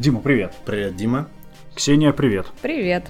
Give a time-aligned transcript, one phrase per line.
[0.00, 0.54] Дима, привет.
[0.64, 1.28] Привет, Дима.
[1.74, 2.46] Ксения, привет.
[2.62, 3.04] Привет.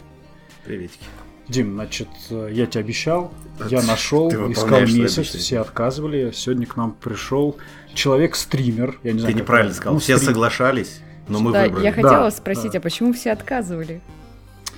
[0.65, 1.05] Приветики.
[1.47, 3.33] Дим, значит, я тебе обещал,
[3.69, 6.33] я нашел, Ты искал месяц, все отказывали.
[6.35, 7.57] Сегодня к нам пришел
[7.95, 8.99] человек-стример.
[9.05, 9.95] Я не знаю, Ты неправильно сказал.
[9.95, 11.85] ну, Все стрим- соглашались, но мы да, выбрали.
[11.85, 12.79] я хотела Да, спросить, да.
[12.79, 14.01] а почему все отказывали?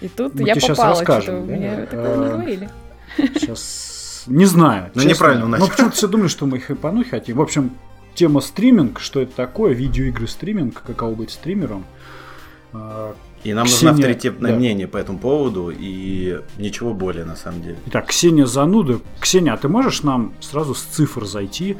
[0.02, 1.56] И тут Мы я тебе попала, расскажем, что да.
[1.56, 2.68] мне такого Э, не говорили.
[3.16, 4.90] Сейчас не знаю.
[4.94, 5.68] Ну, неправильно Но начал.
[5.70, 7.38] почему-то все думали, что мы хайпануть хотим.
[7.38, 7.70] В общем,
[8.14, 11.86] тема стриминг, что это такое, видеоигры стриминг, каково быть стримером.
[12.72, 14.56] А, И нам Ксения- нужно авторитетное да.
[14.56, 17.76] мнение по этому поводу, и ничего более, на самом деле.
[17.86, 19.00] Итак, Ксения Зануда.
[19.20, 21.76] Ксения, а ты можешь нам сразу с цифр зайти,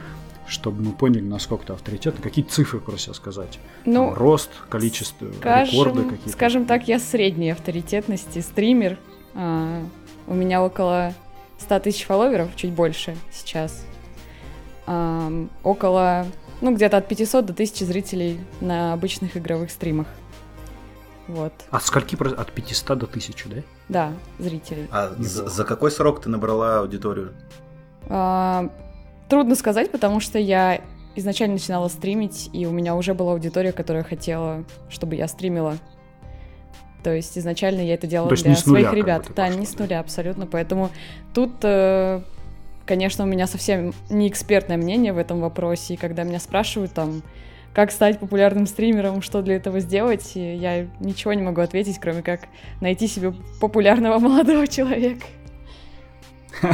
[0.49, 2.21] чтобы мы поняли, насколько ты авторитетный?
[2.23, 3.59] Какие цифры про себя сказать?
[3.87, 6.29] Ну, Там рост, количество, рекорды скажем, какие-то?
[6.31, 8.99] скажем так, я средней авторитетности стример.
[9.35, 9.83] А,
[10.27, 11.15] у меня около
[11.59, 13.85] 100 тысяч фолловеров, чуть больше сейчас.
[14.87, 16.27] Ам, около,
[16.61, 20.09] ну, где-то от 500 до 1000 зрителей на обычных игровых стримах.
[21.29, 21.53] Вот.
[21.71, 22.17] От скольки?
[22.17, 23.63] От 500 до 1000, да?
[23.89, 24.89] Да, зрителей.
[24.91, 27.33] А за, за какой срок ты набрала аудиторию?
[28.09, 28.69] А,
[29.29, 30.83] трудно сказать, потому что я
[31.15, 35.77] изначально начинала стримить, и у меня уже была аудитория, которая хотела, чтобы я стримила.
[37.03, 39.31] То есть изначально я это делала То есть для не с нуля своих бы ребят.
[39.35, 39.85] да, не с да?
[39.85, 40.47] нуля, абсолютно.
[40.47, 40.91] Поэтому
[41.35, 42.23] тут, э,
[42.87, 45.95] конечно, у меня совсем не экспертное мнение в этом вопросе.
[45.95, 47.23] И когда меня спрашивают там,
[47.75, 52.23] как стать популярным стримером, что для этого сделать, и я ничего не могу ответить, кроме
[52.23, 52.41] как
[52.81, 55.25] найти себе популярного молодого человека.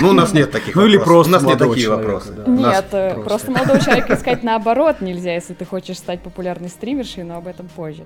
[0.01, 1.31] Ну, у нас нет таких Ну, или вопросов.
[1.31, 2.33] просто У нас нет такие человека, вопросы.
[2.33, 2.45] да.
[2.51, 3.29] Нет, э, просто.
[3.29, 7.69] просто молодого человека искать наоборот нельзя, если ты хочешь стать популярной стримершей, но об этом
[7.69, 8.05] позже.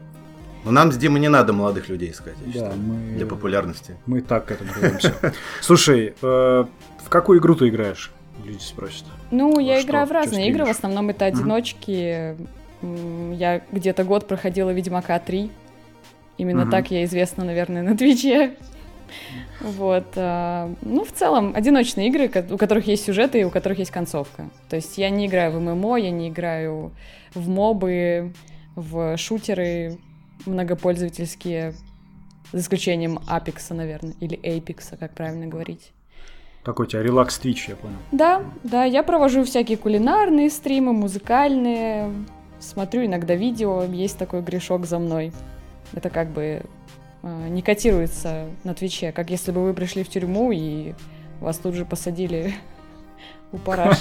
[0.65, 3.97] Но нам с Димой не надо молодых людей искать, я Да, считаю, мы, для популярности.
[4.07, 5.15] мы и так к этому двигаемся.
[5.61, 6.65] Слушай, э,
[7.05, 8.13] в какую игру ты играешь?
[8.45, 9.05] Люди спросят.
[9.31, 12.37] Ну, я что, играю в разные игры, в основном это одиночки.
[12.83, 15.51] Я где-то год проходила Ведьмака 3.
[16.39, 16.71] Именно Мгм.
[16.71, 18.55] так я известна, наверное, на Твиче.
[19.61, 20.07] Вот.
[20.17, 24.49] а, Ну, в целом, одиночные игры, у которых есть сюжеты и у которых есть концовка.
[24.69, 26.93] То есть я не играю в ММО, я не играю
[27.35, 28.33] в мобы,
[28.75, 29.99] в шутеры
[30.47, 31.75] многопользовательские,
[32.53, 35.93] за исключением Апекса, наверное, или Эйпекса, как правильно говорить.
[36.65, 37.97] Такой у тебя релакс Twitch, я понял.
[38.13, 42.11] Да, да, я провожу всякие кулинарные стримы, музыкальные,
[42.63, 45.33] смотрю иногда видео, есть такой грешок за мной.
[45.93, 46.63] Это как бы
[47.23, 50.95] э, не котируется на Твиче, как если бы вы пришли в тюрьму и
[51.41, 52.55] вас тут же посадили
[53.53, 53.99] у параш.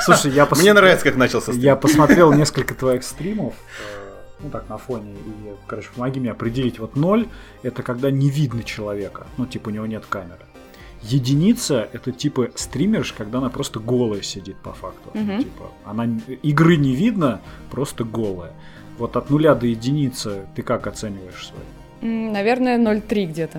[0.00, 1.60] Слушай, я пос- Мне нравится, как начался стрим.
[1.60, 6.78] Я посмотрел несколько твоих стримов, э, ну так, на фоне, и, короче, помоги мне определить.
[6.78, 7.28] Вот ноль—
[7.62, 10.46] это когда не видно человека, ну, типа, у него нет камеры.
[11.08, 15.10] Единица— это, типа, стримерш, когда она просто голая сидит, по факту.
[15.14, 15.38] Мгм.
[15.38, 16.08] Типа, она,
[16.42, 17.40] игры не видно,
[17.70, 18.52] просто голая.
[18.98, 21.60] Вот от нуля до единицы ты как оцениваешь свой?
[22.02, 23.58] М, Наверное, 0,3 где-то.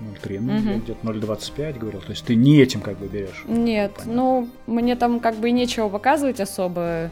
[0.00, 2.00] 0,3, ну, я где-то 0,25 говорил.
[2.02, 3.44] То есть ты не этим как бы берешь.
[3.48, 4.12] Нет, Понятно.
[4.12, 7.10] ну, мне там как бы и нечего показывать особо.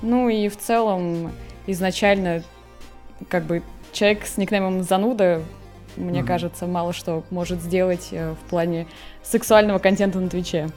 [0.00, 1.30] Ну и в целом
[1.66, 2.42] изначально
[3.28, 3.62] как бы
[3.92, 5.42] человек с никнеймом Зануда,
[5.96, 6.26] мне Мгм.
[6.26, 8.86] кажется, мало что может сделать э, в плане
[9.22, 10.68] сексуального контента на Твиче.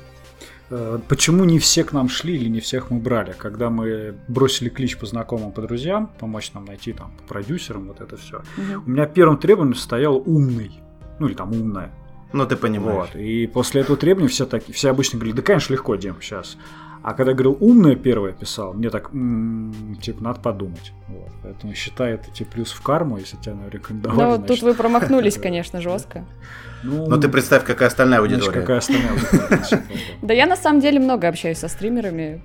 [0.70, 3.34] Э, Почему не все к нам шли или не всех мы брали?
[3.38, 8.02] Когда мы бросили клич по знакомым, по друзьям, помочь нам найти там по продюсерам, вот
[8.02, 8.42] это все.
[8.86, 10.72] У меня первым требованием стоял умный.
[11.20, 11.92] Ну или там умная.
[12.34, 13.10] Ну, ты понимаешь.
[13.14, 13.16] Вот.
[13.16, 16.58] И после этого требования все, так, все обычно говорили, да, конечно, легко, Дим, сейчас.
[17.08, 20.92] А когда я говорил умная первое писал, мне так, «М, типа, надо подумать.
[21.08, 21.30] Вот.
[21.44, 24.28] Поэтому считай это типа плюс в карму, если тебя наверное, рекомендовали.
[24.28, 26.26] Ну, значит, тут вы промахнулись, конечно, жестко.
[26.82, 28.62] ну, Но ты представь, какая остальная значит, аудитория.
[28.62, 29.84] какая остальная аудитория,
[30.24, 32.42] Да я на самом деле много общаюсь со стримерами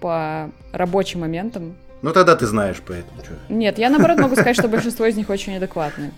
[0.00, 1.74] по рабочим моментам.
[2.02, 3.32] Ну, тогда ты знаешь, поэтому чё.
[3.48, 6.12] Нет, я наоборот могу сказать, что большинство из них очень адекватны.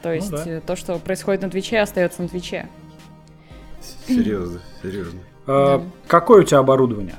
[0.00, 0.42] То Ну есть да.
[0.46, 2.66] э, то, что происходит на Твиче, остается на Твиче.
[4.08, 5.20] Серьезно, серьезно.
[5.46, 5.84] А, Да.
[6.06, 7.16] Какое у тебя оборудование?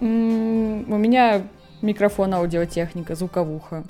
[0.00, 1.42] У меня
[1.82, 3.84] микрофон, аудиотехника, звуковуха,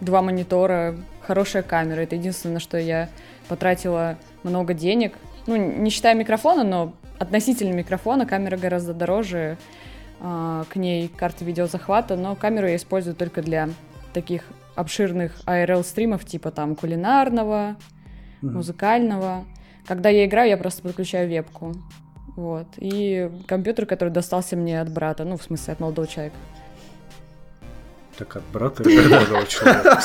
[0.00, 2.00] два монитора, хорошая камера.
[2.00, 3.08] Это единственное, что я
[3.48, 5.14] потратила много денег.
[5.46, 9.56] Ну, не считая микрофона, но относительно микрофона камера гораздо дороже.
[10.20, 13.68] А, К ней карта видеозахвата, но камеру я использую только для
[14.12, 17.76] таких обширных ARL-стримов, типа там кулинарного,
[18.54, 19.44] музыкального.
[19.86, 21.74] Когда я играю, я просто подключаю вебку.
[22.36, 22.66] Вот.
[22.78, 26.36] И компьютер, который достался мне от брата, ну, в смысле, от молодого человека.
[28.18, 30.00] Так от брата или от молодого человека?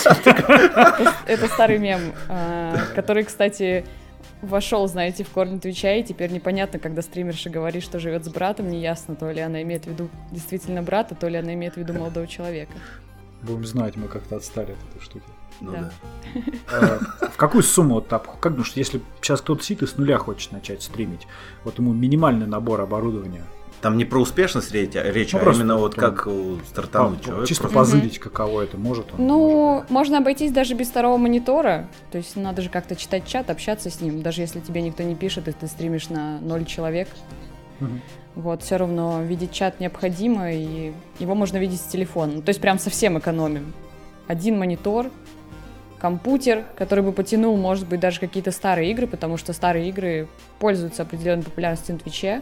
[1.28, 3.86] Это старый мем, а, который, кстати,
[4.42, 8.70] вошел, знаете, в корни Твича, и теперь непонятно, когда стримерша говорит, что живет с братом,
[8.70, 11.94] неясно, то ли она имеет в виду действительно брата, то ли она имеет в виду
[11.94, 12.74] молодого человека.
[13.42, 15.26] Будем знать, мы как-то отстали от этой штуки.
[15.62, 15.92] Ну Да.
[16.34, 16.40] да.
[16.72, 18.40] Э, В какую сумму вот так?
[18.40, 21.28] Как думаешь, если сейчас кто-то сидит и с нуля хочет начать стримить,
[21.64, 23.44] вот ему минимальный набор оборудования,
[23.82, 26.28] Там не про успешность речь, а, речь, Ну, а именно вот там как
[26.68, 27.48] стартануть человек.
[27.48, 29.26] чисто просто- позырить, каково это может он?
[29.26, 31.88] Ну, может, можно обойтись даже без второго монитора.
[32.12, 34.22] То есть надо же как-то читать чат, общаться с ним.
[34.22, 37.08] Даже если тебе никто не пишет, и ты стримишь на ноль человек.
[37.80, 38.02] Мгм.
[38.36, 42.34] Вот, все равно видеть чат необходимо, и его можно видеть с телефона.
[42.36, 43.74] Ну, То есть прям совсем экономим.
[44.28, 45.08] Один монитор,
[46.00, 50.28] компьютер, который бы потянул, может быть, даже какие-то старые игры, потому что старые игры
[50.60, 52.42] пользуются определенной популярностью на Твиче.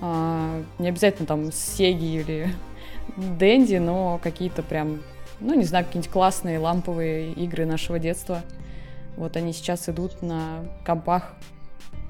[0.00, 2.48] А, не обязательно там Сеги или
[3.16, 5.00] Дэнди, но какие-то прям,
[5.40, 8.42] ну, не знаю, какие-нибудь классные ламповые игры нашего детства.
[9.16, 11.34] Вот они сейчас идут на компах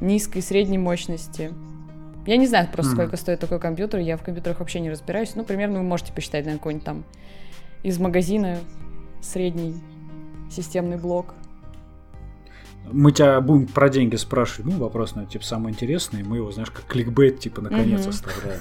[0.00, 1.52] низкой и средней мощности.
[2.26, 3.02] Я не знаю просто, Мгм.
[3.02, 5.36] сколько стоит такой компьютер, я в компьютерах вообще не разбираюсь.
[5.36, 7.04] Ну, примерно вы можете посчитать, наверное, какой-нибудь там
[7.84, 8.58] из магазина
[9.22, 9.76] средний
[10.50, 11.34] системный блок.
[12.92, 14.72] Мы тебя будем про деньги спрашивать.
[14.72, 16.22] Ну, вопрос, наверное, типа, самый интересный.
[16.22, 18.10] Мы его, знаешь, как кликбейт, типа, наконец Мгм.
[18.10, 18.60] оставляем.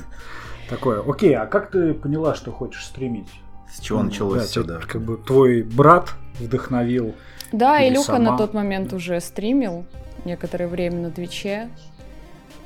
[0.68, 1.04] Такое.
[1.08, 3.28] Окей, а как ты поняла, что хочешь стримить?
[3.72, 4.80] С чего Ну, началось да, все, да.
[4.80, 7.14] Как бы твой брат вдохновил.
[7.52, 8.32] Да, Илюха сама.
[8.32, 9.86] на тот момент уже стримил
[10.24, 11.70] некоторое время на Твиче.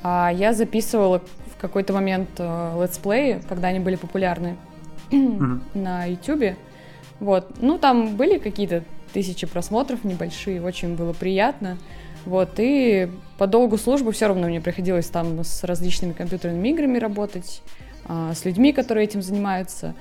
[0.02, 4.56] А я записывала в какой-то момент э, летсплеи, когда они были популярны
[5.10, 5.62] Мгм.
[5.74, 6.56] на Ютубе.
[7.18, 7.60] Вот.
[7.60, 11.78] Ну, там были какие-то тысячи просмотров небольшие, очень было приятно.
[12.26, 17.62] Вот, и по долгу службы все равно мне приходилось там с различными компьютерными играми работать,
[18.04, 19.94] а, с людьми, которые этим занимаются.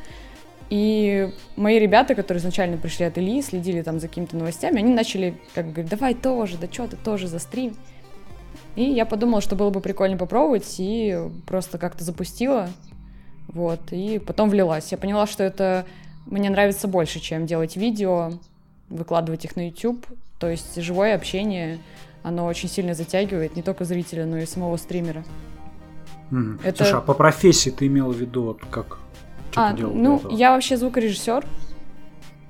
[0.70, 5.40] И мои ребята, которые изначально пришли от Ильи, следили там за какими-то новостями, они начали
[5.56, 7.76] как бы говорить, давай тоже, да что ты тоже за стрим.
[8.76, 11.18] И я подумала, что было бы прикольно попробовать, и
[11.48, 12.70] просто как-то запустила.
[13.48, 14.92] Вот, и потом влилась.
[14.92, 15.86] Я поняла, что это
[16.28, 18.34] мне нравится больше, чем делать видео,
[18.90, 20.06] выкладывать их на YouTube.
[20.40, 21.80] То есть живое общение,
[22.24, 25.24] оно очень сильно затягивает не только зрителя, но и самого стримера.
[26.32, 26.60] Мгм.
[26.64, 29.00] Это- Слушай, а по профессии ты имела в виду, вот как?
[29.52, 31.44] Что а, ну, я вообще звукорежиссер.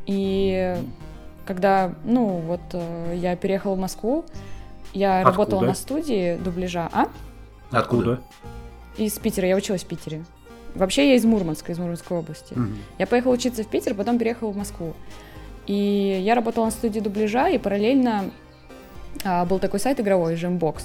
[0.06, 0.75] И
[1.45, 4.25] когда, ну, вот э, я переехала в Москву,
[4.94, 5.31] я Откуда?
[5.31, 6.89] работала на студии дубляжа.
[6.91, 7.07] А?
[7.71, 8.19] Откуда?
[8.97, 10.25] Из Питера, я училась в Питере.
[10.75, 12.53] Вообще я из Мурманска, из Мурманской области.
[12.53, 12.75] Мгм.
[12.97, 14.94] Я поехала учиться в Питер, потом переехала в Москву.
[15.69, 18.31] И я работала на студии дубляжа, и параллельно
[19.24, 20.81] а, был такой сайт игровой, Jambox.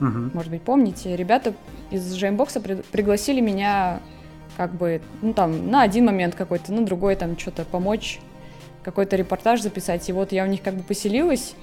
[0.00, 0.32] Мгм.
[0.34, 1.16] Может быть, помните.
[1.16, 1.54] Ребята
[1.90, 4.00] из Jambox при- пригласили меня
[4.58, 8.20] как бы, ну там, на один момент какой-то, на другой там что-то помочь,
[8.82, 10.06] какой-то репортаж записать.
[10.10, 11.54] И вот я у них как бы поселилась,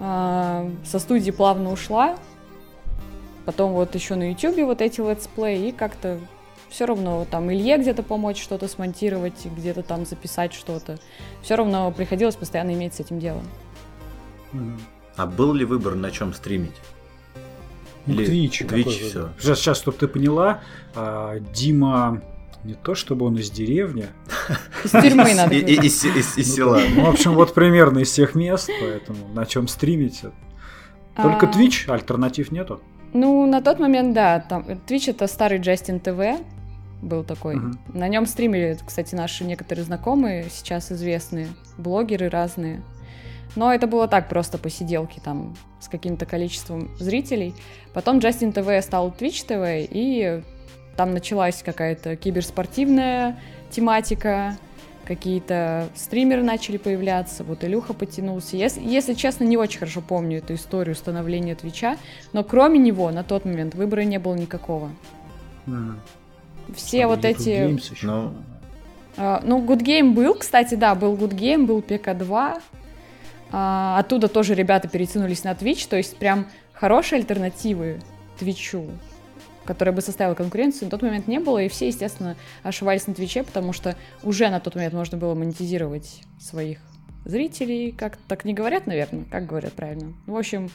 [0.00, 2.16] а, со студии плавно ушла,
[3.44, 6.18] потом вот еще на YouTube вот эти летсплеи, и как-то
[6.72, 10.98] все равно там Илье где-то помочь что-то смонтировать, где-то там записать что-то.
[11.42, 13.40] Все равно приходилось постоянно иметь с этим дело.
[15.16, 16.74] А был ли выбор, на чем стримить?
[18.06, 19.18] Ну, Или Twitch, Twitch какой всё.
[19.20, 19.32] выбор?
[19.38, 20.60] Сейчас, сейчас, чтобы ты поняла,
[20.94, 22.22] а, Дима
[22.64, 24.06] не то чтобы он из деревни,
[24.84, 26.00] Из тюрьмы надо из
[26.54, 26.80] села.
[26.94, 30.22] ну, в общем, вот примерно из всех мест, поэтому на чем стримить.
[31.16, 32.80] Только А, Twitch, альтернатив нету.
[33.12, 36.40] Ну, на тот момент, да, там Twitch это старый Джастин ТВ
[37.02, 37.56] был такой.
[37.56, 37.78] Мгм.
[37.92, 42.82] На нем стримили, кстати, наши некоторые знакомые, сейчас известные, блогеры разные.
[43.54, 47.54] Но это было так, просто посиделки там с каким-то количеством зрителей.
[47.92, 50.42] Потом Джастин ТВ стал Twitch ТВ, и
[50.96, 53.38] там началась какая-то киберспортивная
[53.70, 54.56] тематика,
[55.04, 58.56] какие-то стримеры начали появляться, вот Илюха потянулся.
[58.56, 61.96] Если, если честно, не очень хорошо помню эту историю становления Твича,
[62.32, 64.90] но кроме него на тот момент выбора не было никакого.
[65.66, 66.00] Мгм.
[66.74, 67.48] Все вот Little эти...
[67.48, 68.06] Games ещё.
[68.06, 68.34] Ну,
[69.16, 72.60] А, ну, Good Game был, кстати, да, был Good Game, был ПК-2.
[73.52, 78.00] А, оттуда тоже ребята перетянулись на Twitch, то есть прям хорошие альтернативы
[78.38, 78.86] Твичу,
[79.66, 83.42] которая бы составила конкуренцию, на тот момент не было, и все, естественно, ошивались на Твиче,
[83.42, 86.78] потому что уже на тот момент можно было монетизировать своих
[87.24, 90.14] зрителей, как так не говорят, наверное, как говорят правильно.
[90.26, 90.70] В общем,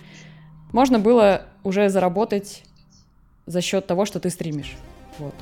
[0.71, 2.63] можно было уже заработать
[3.47, 4.77] за счет того, что ты стримишь.
[5.17, 5.33] Вот.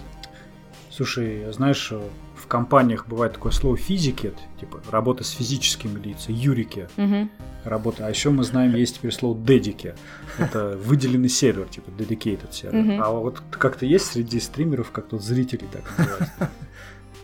[0.95, 6.87] Слушай, знаешь, в компаниях бывает такое слово физики, это, типа работа с физическими лицами, юрики,
[6.95, 7.29] Мгм.
[7.65, 8.05] работа.
[8.07, 9.93] А еще мы знаем, есть теперь слово дедики.
[10.37, 12.81] Это выделенный сервер, типа dedicated сервер.
[12.81, 13.03] Мгм.
[13.03, 16.29] А вот как-то есть среди стримеров как-то зрителей так называют?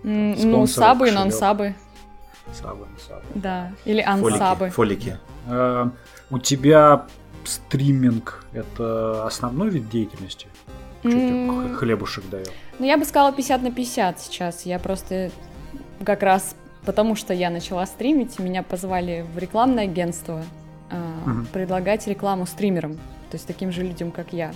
[0.03, 1.75] Ну, сабы и нон-сабы.
[2.53, 3.21] Сабы, сабы.
[3.35, 4.71] Да, или ансабы.
[4.71, 5.19] Фолики.
[5.47, 5.91] А,
[6.31, 7.05] У тебя
[7.43, 10.47] стриминг это основной вид деятельности?
[11.03, 12.51] Тебе хлебушек дает?
[12.81, 14.65] Ну, я бы сказала 50 на 50 сейчас.
[14.65, 15.29] Я просто
[16.03, 20.43] как раз потому, что я начала стримить, меня позвали в рекламное агентство
[20.89, 21.45] угу.
[21.53, 22.95] предлагать рекламу стримерам,
[23.29, 24.51] то есть таким же людям, как я.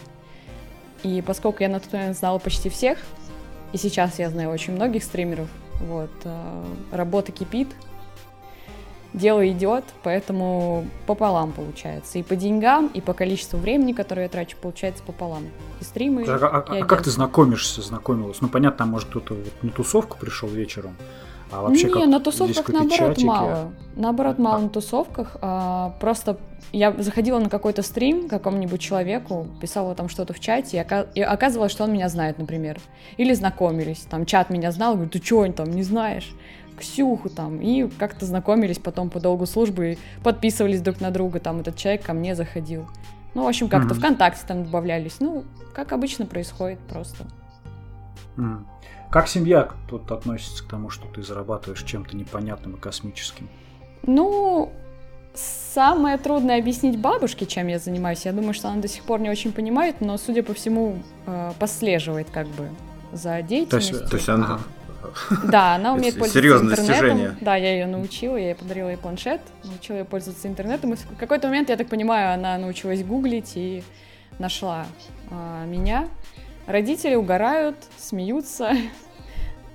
[1.03, 2.97] И поскольку я на тот момент знала почти всех,
[3.73, 5.47] и сейчас я знаю очень многих стримеров,
[5.81, 7.67] вот, э, работа кипит,
[9.15, 12.19] дело идет, поэтому пополам получается.
[12.19, 15.43] И по деньгам, и по количеству времени, которое я трачу, получается пополам.
[15.81, 16.25] И стримы.
[16.27, 18.41] А, а, а как ты знакомишься, знакомилась?
[18.41, 20.95] Ну, понятно, там, может, кто-то вот на тусовку пришел вечером,
[21.51, 23.25] а вообще, не, на тусовках наоборот чатики?
[23.25, 23.71] мало.
[23.95, 25.37] Наоборот, мало на тусовках.
[25.41, 26.37] А, просто
[26.71, 31.83] я заходила на какой-то стрим какому-нибудь человеку, писала там что-то в чате, и, оказывалось, что
[31.83, 32.79] он меня знает, например.
[33.17, 34.05] Или знакомились.
[34.09, 36.33] Там чат меня знал, говорит, ты что, там не знаешь?
[36.77, 41.77] Ксюху там, и как-то знакомились потом по долгу службы, подписывались друг на друга, там этот
[41.77, 42.87] человек ко мне заходил.
[43.33, 43.99] Ну, в общем, как-то mm-hmm.
[43.99, 45.17] ВКонтакте там добавлялись.
[45.19, 47.25] Ну, как обычно происходит просто.
[48.37, 48.63] Mm.
[49.09, 53.49] Как семья тут относится к тому, что ты зарабатываешь чем-то непонятным и космическим?
[54.03, 54.71] Ну,
[55.33, 58.25] самое трудное объяснить бабушке, чем я занимаюсь.
[58.25, 61.51] Я думаю, что она до сих пор не очень понимает, но, судя по всему, э,
[61.59, 62.69] послеживает как бы
[63.11, 63.97] за деятельностью.
[63.97, 64.59] То есть, то есть она...
[65.43, 67.01] Да, она умеет пользоваться Серьезное интернетом.
[67.01, 67.37] достижение.
[67.41, 70.93] Да, я ее научила, я ей подарила ей планшет, научила ее пользоваться интернетом.
[70.93, 73.83] И в какой-то момент, я так понимаю, она научилась гуглить и
[74.39, 74.85] нашла
[75.31, 76.07] а, меня.
[76.67, 78.71] Родители угорают, смеются,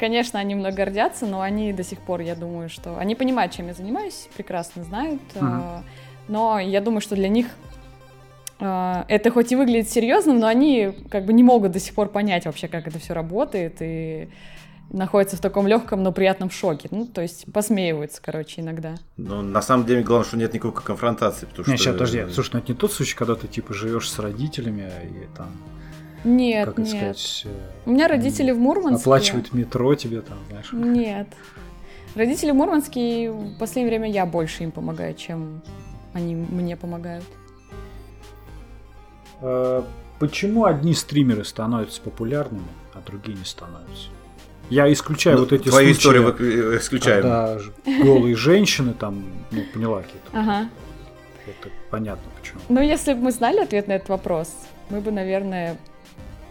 [0.01, 2.97] Конечно, они много гордятся, но они до сих пор, я думаю, что...
[2.97, 5.21] Они понимают, чем я занимаюсь, прекрасно знают.
[5.35, 5.83] Uh-huh.
[6.27, 7.49] Но я думаю, что для них
[8.61, 12.09] э, это хоть и выглядит серьезным, но они как бы не могут до сих пор
[12.09, 14.31] понять вообще, как это все работает, и
[14.91, 16.89] находятся в таком легком, но приятном шоке.
[16.91, 18.97] Ну, то есть посмеиваются, короче, иногда.
[19.17, 21.47] Ну, на самом деле, главное, что нет никакой конфронтации.
[21.47, 21.85] Потому не, что...
[21.85, 22.27] сейчас, подожди.
[22.33, 25.51] Слушай, ну это не тот случай, когда ты, типа, живешь с родителями и там
[26.25, 26.89] нет, как нет.
[26.89, 27.49] сказать, э,
[27.87, 29.03] У меня родители в Мурманске.
[29.03, 30.73] Оплачивают метро тебе там, знаешь.
[30.73, 31.29] Нет.
[32.15, 35.63] Родители в Мурманске, и в последнее время я больше им помогаю, чем
[36.13, 37.25] они мне помогают.
[39.41, 39.83] Э,
[40.19, 44.11] почему одни стримеры становятся популярными, а другие не становятся?
[44.71, 46.11] Я исключаю ну, вот эти твою случаи.
[46.11, 47.23] Твою историю исключаем.
[47.23, 47.59] Когда
[48.05, 50.31] голые женщины там, ну, поняла какие-то.
[50.33, 50.69] Ага.
[51.47, 52.61] Это понятно почему.
[52.69, 54.55] Ну, если бы мы знали ответ на этот вопрос,
[54.89, 55.77] мы бы, наверное,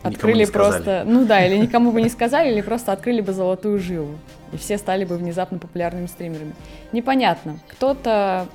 [0.03, 4.17] открыли просто, ну да, или никому бы не сказали, или просто открыли бы золотую жилу,
[4.51, 6.53] и все стали бы внезапно популярными стримерами.
[6.91, 7.59] Непонятно.
[7.69, 8.47] Кто-то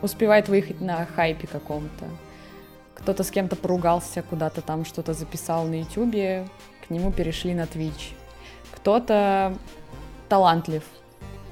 [0.00, 2.06] успевает выехать на хайпе каком-то,
[2.94, 6.48] кто-то с кем-то поругался, куда-то там что-то записал на ютюбе,
[6.86, 8.14] к нему перешли на Twitch.
[8.82, 9.56] Кто-то
[10.28, 10.82] талантлив,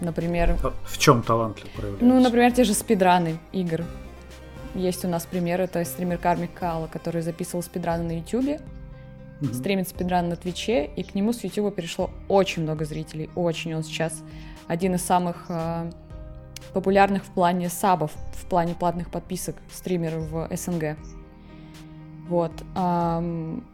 [0.00, 0.56] например.
[0.84, 2.04] В чем талантлив проявляется?
[2.04, 3.84] Ну, например, те же спидраны игр.
[4.75, 8.60] Есть у нас пример, это стример Кармик Кала, который записывал спидраны на ютюбе,
[9.40, 9.54] mm-hmm.
[9.54, 13.72] стримит спидран на Твиче, и к нему с Ютуба перешло очень много зрителей, очень.
[13.72, 14.22] Он сейчас
[14.66, 15.92] один из самых э,
[16.72, 20.96] популярных в плане сабов, в плане платных подписок стримеров в СНГ.
[22.28, 22.52] Вот.
[22.75, 23.64] Эм,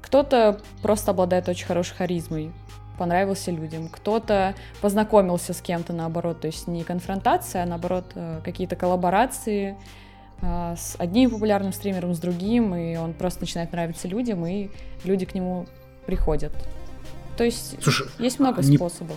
[0.00, 2.52] кто-то просто обладает очень хорошей харизмой,
[2.98, 3.88] понравился людям.
[3.88, 9.76] Кто-то познакомился с кем-то, наоборот, то есть не конфронтация, а наоборот э, какие-то коллаборации,
[10.42, 14.70] а, с одним популярным стримером, с другим, и он просто начинает нравиться людям, и
[15.04, 15.66] люди к нему
[16.04, 16.52] приходят.
[17.36, 19.16] То есть Слушай, есть много не, способов.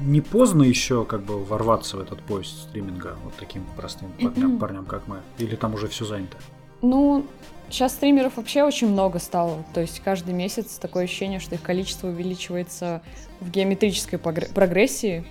[0.00, 4.86] Не поздно еще как бы ворваться в этот поезд стриминга вот таким простым парням, парням,
[4.86, 5.18] как мы?
[5.38, 6.36] Или там уже все занято?
[6.80, 7.26] Ну,
[7.74, 9.64] сейчас стримеров вообще очень много стало.
[9.74, 13.02] То есть каждый месяц такое ощущение, что их количество увеличивается
[13.40, 15.24] в геометрической прогрессии.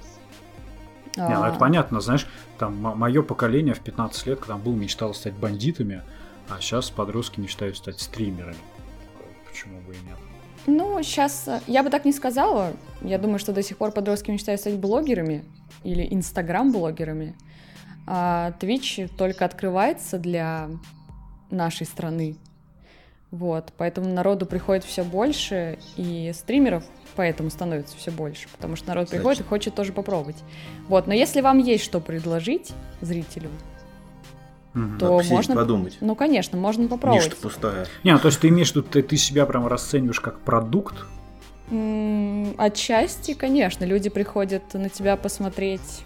[1.15, 1.59] Не, ну это а.
[1.59, 6.01] понятно, знаешь, там мое поколение в 15 лет, когда был, мечтало стать бандитами,
[6.49, 8.57] а сейчас подростки мечтают стать стримерами.
[9.49, 10.17] Почему бы и нет?
[10.65, 12.73] Ну, сейчас э, я бы так не сказала.
[13.01, 15.45] Я думаю, что до сих пор подростки мечтают стать блогерами
[15.83, 17.35] или инстаграм-блогерами.
[18.07, 20.69] А Twitch только открывается для
[21.53, 22.35] нашей страны.
[23.31, 26.83] Вот, поэтому народу приходит все больше, и стримеров
[27.15, 30.37] поэтому становится все больше, потому что народ приходит и хочет тоже попробовать.
[30.87, 33.49] Вот, но если вам есть что предложить зрителю,
[34.75, 34.97] угу.
[34.99, 35.97] то Надо можно подумать.
[36.01, 37.25] Ну, конечно, можно попробовать.
[37.25, 37.87] Ничто пустая.
[38.03, 40.95] Не, ну, то есть ты имеешь виду, ты, ты себя прям расцениваешь как продукт?
[41.71, 46.05] М-м, отчасти, конечно, люди приходят на тебя посмотреть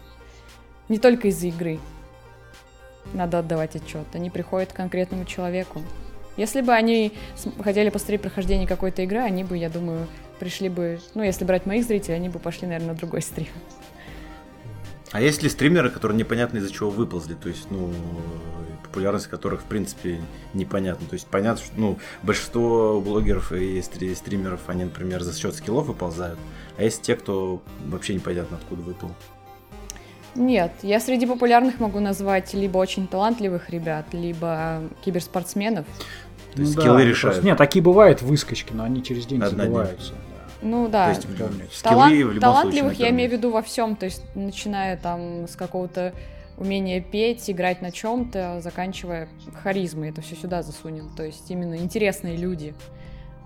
[0.87, 1.79] не только из-за игры.
[3.13, 4.05] Надо отдавать отчет.
[4.13, 5.81] Они приходят к конкретному человеку.
[6.35, 7.13] Если бы они
[7.63, 10.07] хотели посмотреть прохождение какой-то игры, они бы, я думаю,
[10.39, 13.47] пришли бы, ну, если брать моих зрителей, они бы пошли, наверное, на другой стрим.
[15.11, 17.33] А есть ли стримеры, которые непонятно из-за чего выползли?
[17.33, 17.91] То есть, ну,
[18.97, 20.19] популярность которых, в принципе,
[20.53, 21.07] непонятна.
[21.07, 26.39] То есть понятно, что ну, большинство блогеров и стримеров, они, например, за счет скиллов выползают,
[26.77, 29.11] а есть те, кто вообще непонятно откуда выпал.
[30.37, 35.85] Нет, я среди популярных могу назвать либо очень талантливых ребят, либо киберспортсменов.
[36.53, 37.35] То есть ну, скиллы да, решают.
[37.35, 40.13] Просто, нет, такие бывают выскочки, но они через день Одна забываются.
[40.13, 40.17] Да.
[40.61, 41.13] Ну да.
[41.13, 44.23] То есть, Талант, в любом талантливых случае, я имею в виду во всем, то есть
[44.35, 46.13] начиная там с какого-то
[46.57, 49.29] умения петь, играть на чем-то, заканчивая
[49.61, 51.11] харизмой, это все сюда засунем.
[51.15, 52.73] То есть именно интересные люди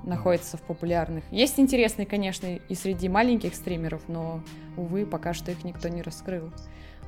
[0.03, 1.23] находятся в популярных.
[1.31, 4.41] Есть интересные, конечно, и среди маленьких стримеров, но,
[4.77, 6.51] увы, пока что их никто не раскрыл.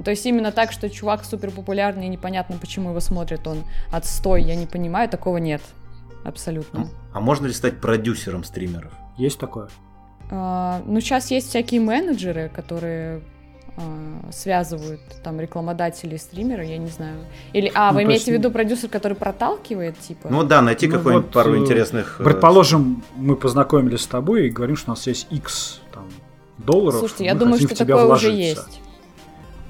[0.03, 4.43] То есть именно так, что чувак супер популярный, и непонятно, почему его смотрят, он отстой,
[4.43, 5.61] я не понимаю, такого нет.
[6.23, 6.89] Абсолютно.
[7.13, 8.91] А можно ли стать продюсером стримеров?
[9.17, 9.67] Есть такое?
[10.31, 13.21] А, ну, сейчас есть всякие менеджеры, которые
[13.75, 17.17] а, связывают там рекламодатели и стримеры, я не знаю.
[17.53, 18.25] Или, а, ну, вы имеете есть...
[18.27, 20.29] в виду продюсер, который проталкивает, типа?
[20.29, 22.19] Ну да, найти ну, какой-нибудь вот, пару э, интересных...
[22.19, 26.07] Э, предположим, мы познакомились с тобой и говорим, что у нас есть X там,
[26.57, 26.99] долларов.
[26.99, 28.29] Слушайте, я думаю, что такое вложиться.
[28.29, 28.81] уже есть.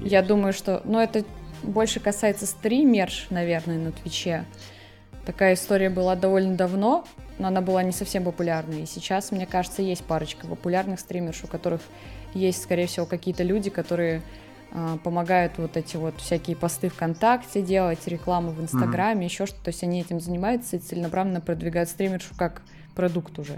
[0.04, 0.82] Я думаю, что...
[0.84, 1.24] Ну, это
[1.62, 4.44] больше касается стримерш, наверное, на Твиче.
[5.24, 7.06] Такая история была довольно давно,
[7.38, 8.82] но она была не совсем популярной.
[8.82, 11.80] И сейчас, мне кажется, есть парочка популярных стримерш, у которых
[12.34, 14.22] есть, скорее всего, какие-то люди, которые
[14.72, 19.30] э, помогают вот эти вот всякие посты ВКонтакте делать, рекламу в Инстаграме, mm-hmm.
[19.30, 19.64] еще что-то.
[19.64, 22.62] То есть они этим занимаются и целенаправленно продвигают стримершу как
[22.94, 23.54] продукт уже.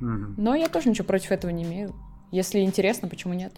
[0.00, 0.34] Mm-hmm.
[0.38, 1.94] Но я тоже ничего против этого не имею.
[2.30, 3.52] Если интересно, почему нет?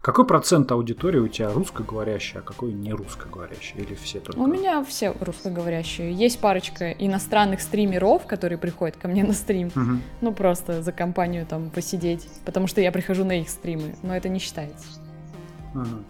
[0.00, 3.82] Какой процент аудитории у тебя русскоговорящая, а какой не русскоговорящая?
[3.82, 4.38] Или все только?
[4.38, 6.10] У меня все русскоговорящие.
[6.10, 9.68] Есть парочка иностранных стримеров, которые приходят ко мне на стрим.
[9.68, 10.00] Угу.
[10.22, 12.26] Ну, просто за компанию там посидеть.
[12.46, 13.94] Потому что я прихожу на их стримы.
[14.02, 14.86] Но это не считается.
[15.74, 16.04] Угу.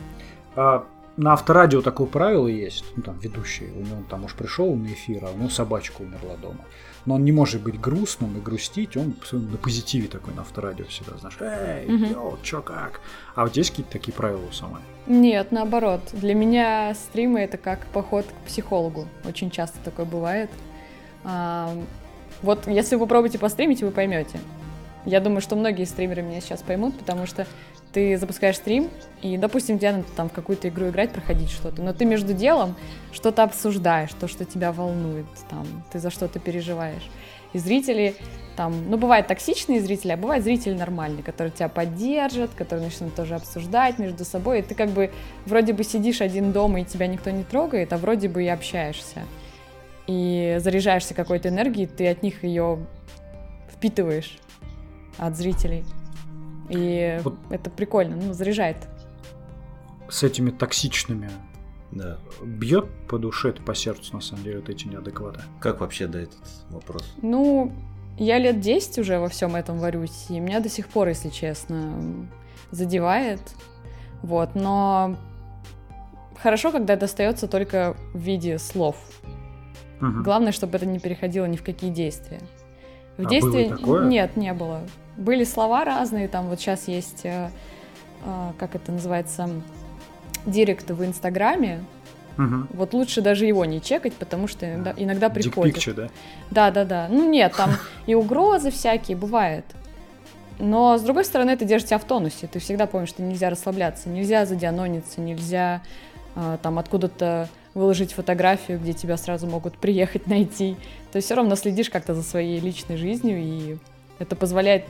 [0.55, 2.85] А на авторадио такое правило есть.
[2.95, 6.37] Ну, там ведущий, у него там уж пришел на эфир, а у него собачка умерла
[6.37, 6.65] дома
[7.07, 11.17] но он не может быть грустным и грустить, он на позитиве такой на авторадио всегда,
[11.19, 12.05] знаешь, эй, угу.
[12.05, 13.01] йоу, чё как?
[13.35, 14.81] А вот есть какие-то такие правила у самой?
[15.07, 16.03] Нет, наоборот.
[16.13, 19.09] Для меня стримы это как поход к психологу.
[19.25, 20.51] Очень часто такое бывает.
[21.25, 21.75] А,
[22.43, 24.39] вот если вы попробуете постримить, вы поймете.
[25.07, 27.47] Я думаю, что многие стримеры меня сейчас поймут, потому что
[27.93, 28.89] ты запускаешь стрим,
[29.23, 32.77] и, допустим, тебе надо там в какую-то игру играть, проходить что-то, но ты между делом
[33.13, 37.09] что-то обсуждаешь, то, что тебя волнует, там, ты за что-то переживаешь.
[37.53, 38.15] И зрители
[38.57, 43.35] там, ну, бывают токсичные зрители, а бывают зрители нормальные, которые тебя поддержат, которые начнут тоже
[43.35, 45.11] обсуждать между собой, и ты как бы
[45.47, 49.23] вроде бы сидишь один дома, и тебя никто не трогает, а вроде бы и общаешься.
[50.07, 52.79] И заряжаешься какой-то энергией, ты от них ее
[53.73, 54.39] впитываешь,
[55.19, 55.85] от зрителей.
[56.71, 58.77] И вот это прикольно, ну, заряжает.
[60.09, 61.31] С этими токсичными
[61.91, 62.19] да.
[62.43, 65.41] бьет по душе, это по сердцу, на самом деле, вот эти неадекваты.
[65.59, 66.39] Как вообще, да, этот
[66.71, 67.15] вопрос?
[67.23, 67.73] Ну,
[68.19, 72.29] я лет 10 уже во всем этом варюсь, и меня до сих пор, если честно,
[72.71, 73.41] задевает.
[74.23, 75.17] Вот, но
[76.41, 78.97] хорошо, когда достается только в виде слов.
[80.01, 80.23] Угу.
[80.23, 82.41] Главное, чтобы это не переходило ни в какие действия.
[83.21, 84.07] В а действии было такое?
[84.07, 84.81] нет, не было.
[85.17, 87.51] Были слова разные, там вот сейчас есть, э,
[88.25, 89.49] э, как это называется,
[90.47, 91.85] директ в Инстаграме.
[92.39, 92.67] Угу.
[92.75, 95.75] Вот лучше даже его не чекать, потому что иногда, иногда приходит.
[95.75, 96.09] Пикчу, да?
[96.51, 97.07] Да, да, да.
[97.11, 97.71] Ну нет, там
[98.07, 99.65] и угрозы всякие бывает.
[100.59, 102.47] Но, с другой стороны, это держит тебя в тонусе.
[102.47, 105.83] Ты всегда помнишь, что нельзя расслабляться, нельзя задианониться, нельзя
[106.37, 110.77] э, там откуда-то выложить фотографию, где тебя сразу могут приехать найти.
[111.13, 113.79] То есть все равно следишь как-то за своей личной жизнью, и
[114.19, 114.85] это позволяет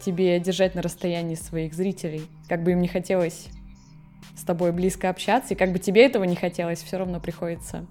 [0.00, 2.22] тебе держать на расстоянии своих зрителей.
[2.48, 3.48] Как бы им не хотелось
[4.36, 7.86] с тобой близко общаться, и как бы тебе этого не хотелось, все равно приходится.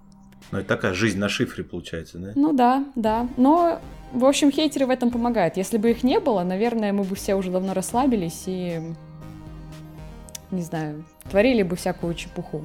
[0.52, 2.32] Ну, это такая жизнь на шифре получается, да?
[2.36, 3.28] Ну да, да.
[3.36, 3.82] Но,
[4.14, 5.58] в общем, хейтеры в этом помогают.
[5.58, 8.82] Если бы их не было, наверное, мы бы все уже давно расслабились и,
[10.52, 12.64] не знаю, творили бы всякую чепуху.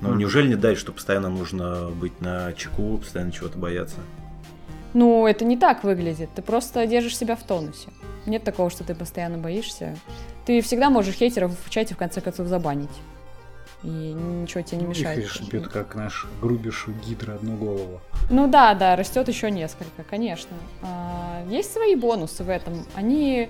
[0.00, 3.96] Ну, неужели не дать, что постоянно нужно быть на чеку, постоянно чего-то бояться?
[4.94, 6.30] Ну, это не так выглядит.
[6.34, 7.88] Ты просто держишь себя в тонусе.
[8.26, 9.96] Нет такого, что ты постоянно боишься.
[10.46, 12.90] Ты всегда можешь хейтеров в чате в конце концов забанить.
[13.82, 15.18] И ничего тебе не мешает.
[15.18, 18.00] Их бьет, как наш грубишь гидра одну голову.
[18.30, 20.56] Ну да, да, растет еще несколько, конечно.
[20.82, 22.84] А, есть свои бонусы в этом.
[22.94, 23.48] Они...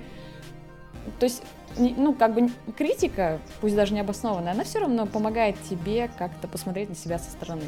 [1.18, 1.42] То есть,
[1.76, 6.88] ну, как бы критика, пусть даже не обоснованная, она все равно помогает тебе как-то посмотреть
[6.88, 7.64] на себя со стороны.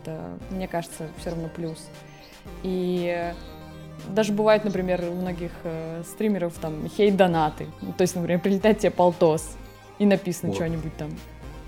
[0.00, 1.88] Это, мне кажется, все равно плюс.
[2.62, 3.32] И
[4.08, 7.68] даже бывает, например, у многих э, стримеров там хейт-донаты.
[7.80, 9.56] Ну, то есть, например, прилетает тебе полтос
[9.98, 10.56] и написано вот.
[10.56, 11.10] что-нибудь там.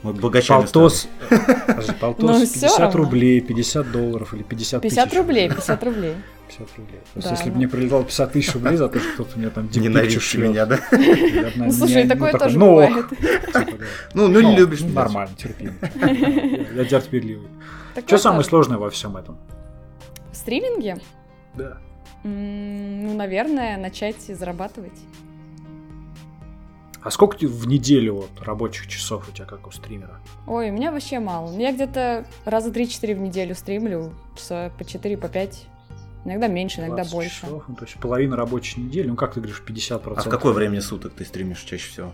[0.07, 2.99] Мы богачами Полтос, подожди, Ну, полтос всё 50 равно.
[2.99, 4.95] рублей, 50 долларов или 50 тысяч.
[4.95, 6.15] 50 рублей, 50 рублей.
[6.47, 7.01] 50 рублей.
[7.01, 7.57] То есть, Да, если бы ну.
[7.57, 10.79] мне прилетало 50 тысяч рублей за то, что кто-то мне там Ненавидишь шлёт, меня, да?
[11.57, 13.09] Ну, слушай, такое тоже ну, ок, бывает.
[13.09, 13.85] типа.
[14.15, 15.01] Ну, ну не любишь ну, меня.
[15.01, 15.75] Нормально, терпимо.
[16.77, 17.49] Я терпеливый.
[18.07, 18.51] Что самое тоже.
[18.51, 19.37] сложное во всем этом?
[20.31, 20.99] В стриминге?
[21.55, 21.79] Да.
[22.23, 24.93] Ну, наверное, начать зарабатывать.
[27.07, 30.19] А сколько ты в неделю вот рабочих часов у тебя, как у стримера?
[30.49, 31.57] Ой, у меня вообще мало.
[31.57, 35.67] Я где-то раза 3-4 в неделю стримлю, часа по 4, по 5.
[36.25, 37.31] Иногда меньше, иногда 20 больше.
[37.43, 40.15] часов, ну, то есть половина рабочей недели, ну как ты говоришь, 50%.
[40.17, 42.13] А в какое время суток ты стримишь чаще всего?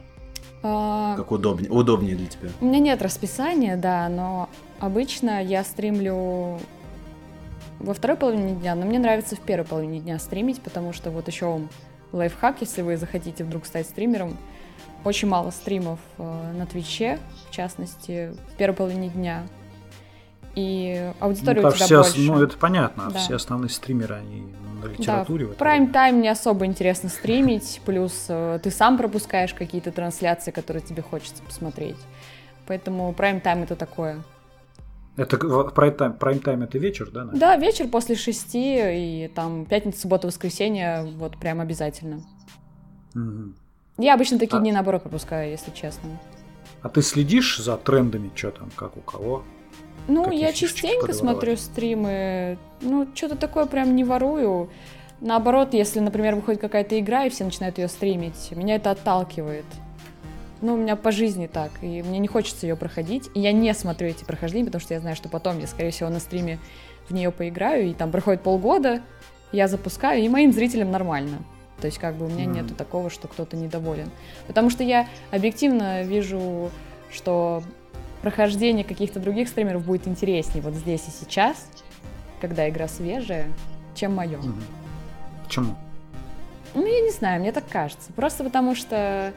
[0.62, 2.50] А, Как удобнее, удобнее для тебя?
[2.60, 6.60] У меня нет расписания, да, но обычно я стримлю
[7.80, 11.28] во второй половине дня, но мне нравится в первой половине дня стримить, потому что вот
[11.28, 11.70] еще вам
[12.12, 14.36] лайфхак, если вы захотите вдруг стать стримером,
[15.04, 19.46] очень мало стримов э, на Твиче, в частности, в первой половине дня.
[20.54, 22.20] И аудитория ну, у тебя все, больше.
[22.20, 23.18] ну это понятно, Да.
[23.18, 24.42] все основные стримеры, они
[24.82, 25.46] на Да, литературе.
[25.46, 30.82] в в прайм-тайм не особо интересно стримить, плюс э, ты сам пропускаешь какие-то трансляции, которые
[30.82, 31.96] тебе хочется посмотреть.
[32.66, 34.22] Поэтому прайм-тайм это такое.
[35.16, 37.24] Это прайм-тайм, прайм-тайм это вечер, да?
[37.24, 37.40] наверное?
[37.40, 42.20] Да, вечер после шести, и там пятница, суббота, воскресенье, вот прям обязательно.
[43.14, 43.54] Мгм.
[43.98, 46.18] Я обычно такие А- дни наоборот пропускаю, если честно.
[46.82, 49.44] А ты следишь за трендами, что там, как у кого?
[50.08, 54.68] Ну, Какие я частенько смотрю стримы, ну, что-то такое прям не ворую.
[55.20, 59.64] Наоборот, если, например, выходит какая-то игра, и все начинают ее стримить, меня это отталкивает.
[60.60, 63.28] Ну, у меня по жизни так, и мне не хочется ее проходить.
[63.34, 66.08] И я не смотрю эти прохождения, потому что я знаю, что потом я, скорее всего,
[66.08, 66.58] на стриме
[67.08, 69.02] в нее поиграю, и там проходит полгода,
[69.52, 71.38] я запускаю, и моим зрителям нормально.
[71.82, 72.52] То есть, как бы у меня Мгм.
[72.52, 74.08] нету такого, что кто-то недоволен.
[74.46, 76.70] Потому что я объективно вижу,
[77.10, 77.64] что
[78.22, 81.68] прохождение каких-то других стримеров будет интереснее вот здесь и сейчас,
[82.40, 83.48] когда игра свежая,
[83.96, 84.38] чем мое.
[84.38, 84.62] Мгм.
[85.44, 85.74] Почему?
[86.74, 88.12] Ну, я не знаю, мне так кажется.
[88.12, 89.32] Просто потому что,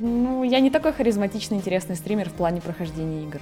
[0.00, 3.40] ну, я не такой харизматичный, интересный стример в плане прохождения игр.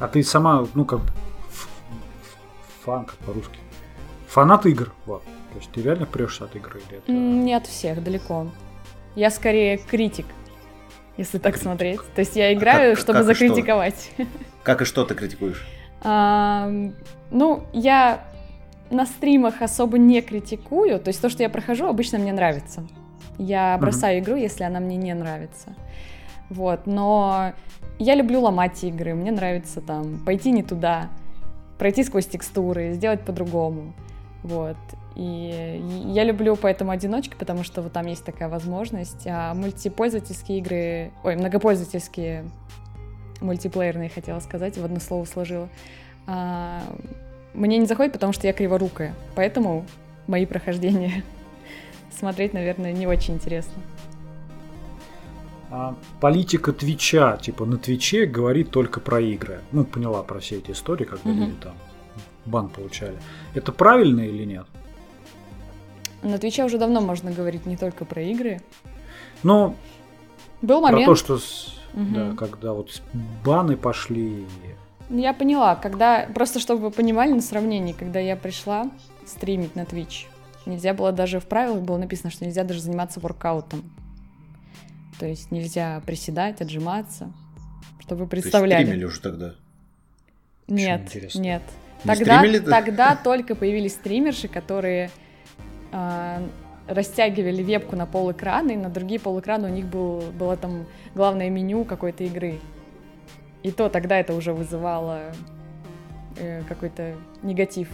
[0.00, 1.02] А ты сама, ну как,
[2.84, 3.58] фан, как по-русски,
[4.26, 5.22] фанат игр, вот.
[5.58, 7.10] То есть ты реально прешься от игры или это...
[7.10, 8.46] Не от всех, далеко.
[9.16, 10.26] Я скорее критик,
[11.16, 11.98] если так смотреть.
[12.14, 14.12] То есть я играю, как- чтобы как и закритиковать.
[14.62, 15.66] Как и что ты критикуешь?
[16.04, 18.24] Ну, я
[18.90, 21.00] на стримах особо не критикую.
[21.00, 22.86] То есть то, что я прохожу, обычно мне нравится.
[23.38, 25.74] Я бросаю игру, если она мне не нравится.
[26.50, 27.52] Вот, но
[27.98, 29.14] я люблю ломать игры.
[29.14, 31.08] Мне нравится там пойти не туда,
[31.78, 33.94] пройти сквозь текстуры, сделать по-другому.
[34.44, 34.76] Вот.
[35.18, 39.26] И я люблю поэтому одиночки, потому что вот там есть такая возможность.
[39.26, 42.44] А мультипользовательские игры, ой, многопользовательские
[43.40, 45.68] мультиплеерные, хотела сказать, в одно слово сложила.
[46.26, 46.82] А,
[47.52, 49.12] мне не заходит, потому что я криворукая.
[49.34, 49.84] Поэтому
[50.28, 51.24] мои прохождения
[52.16, 53.82] смотреть, наверное, не очень интересно.
[55.70, 59.60] А политика Твича, типа на Твиче говорит только про игры.
[59.72, 61.40] Ну, поняла про все эти истории, когда Мгм.
[61.40, 61.74] люди там
[62.46, 63.18] бан получали.
[63.54, 64.66] Это правильно или нет?
[66.22, 68.60] На Твиче уже давно можно говорить не только про игры.
[69.42, 69.74] Но
[70.62, 72.14] Был про момент, то, что с- Мгм.
[72.14, 73.02] да, когда вот
[73.44, 74.46] баны пошли.
[75.10, 78.90] я поняла, когда, просто чтобы вы понимали на сравнении, когда я пришла
[79.26, 80.26] стримить на Twitch,
[80.66, 83.82] нельзя было даже в правилах было написано, что нельзя даже заниматься воркаутом.
[85.18, 87.32] То есть нельзя приседать, отжиматься,
[88.00, 88.84] чтобы вы То есть представляли.
[88.84, 89.54] стримили уже тогда.
[90.68, 91.62] Нет, нет.
[92.04, 95.10] Не Тогда, тогда только появились стримерши, которые
[96.88, 100.86] растягивали вебку на пол экрана, и на другие пол экрана у них был, было там
[101.14, 102.58] главное меню какой-то игры.
[103.62, 105.20] И то тогда это уже вызывало
[106.36, 107.88] э, какой-то негатив.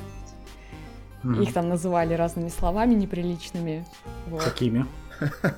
[1.23, 1.43] Мгм.
[1.43, 3.85] Их там называли разными словами неприличными.
[4.29, 4.43] Вот.
[4.43, 4.87] Какими?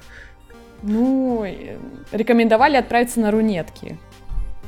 [0.83, 1.79] Ну, э,
[2.13, 3.97] рекомендовали отправиться на рунетки.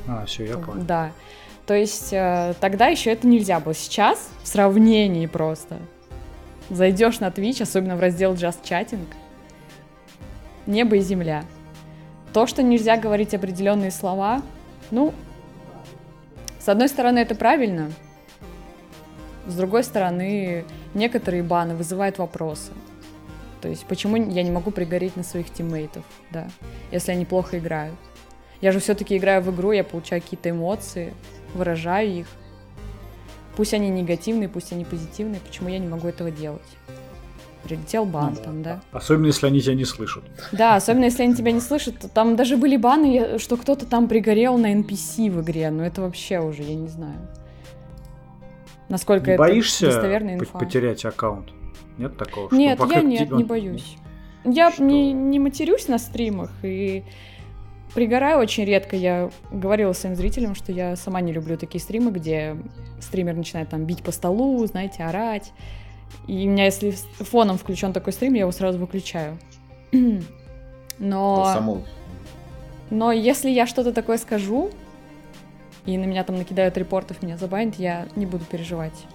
[0.09, 0.83] А, все, я понял.
[0.83, 1.13] Да.
[1.67, 3.75] То есть э, тогда еще это нельзя было.
[3.75, 5.77] Сейчас в сравнении просто.
[6.71, 9.07] Зайдешь на Twitch, особенно в раздел Just Chatting,
[10.67, 11.45] небо и земля.
[12.33, 14.43] То, что нельзя говорить определенные слова,
[14.91, 15.15] ну,
[16.59, 17.91] с одной стороны, это правильно,
[19.47, 22.73] с другой стороны, некоторые баны вызывают вопросы.
[23.63, 26.49] То есть, почему я не могу пригореть на своих тиммейтов, да,
[26.93, 27.97] если они плохо играют.
[28.61, 31.15] Я же все-таки играю в игру, я получаю какие-то эмоции,
[31.55, 32.27] выражаю их.
[33.59, 36.63] Пусть они негативные, пусть они позитивные, почему я не могу этого делать?
[37.65, 38.81] прилетел бан Ну, там, да.
[38.93, 40.23] Особенно, если они тебя не слышат.
[40.53, 41.99] Да, особенно если они тебя не слышат.
[41.99, 45.69] то Там даже были баны, что кто-то там пригорел на NPC в игре.
[45.71, 47.19] Ну это вообще уже, я не знаю.
[48.89, 50.57] Насколько Не это боишься достоверная инфа.
[50.57, 51.49] потерять аккаунт?
[51.99, 52.55] Нет такого?
[52.55, 53.97] Нет, я нет, тебя- не боюсь.
[54.45, 54.85] Я Что?
[54.85, 57.03] не, не матерюсь на стримах и
[57.95, 58.97] пригораю очень редко.
[58.97, 62.57] Я говорила своим зрителям, что я сама не люблю такие стримы, где
[63.01, 65.53] стример начинает там бить по столу, знаете, орать.
[66.27, 69.39] И у меня, если фоном включен такой стрим, я его сразу выключаю.
[70.99, 71.51] Но...
[71.53, 71.83] Само.
[72.91, 74.71] Но если я что-то такое скажу,
[75.85, 79.07] и на меня там накидают репортов, меня забанят, я не буду переживать.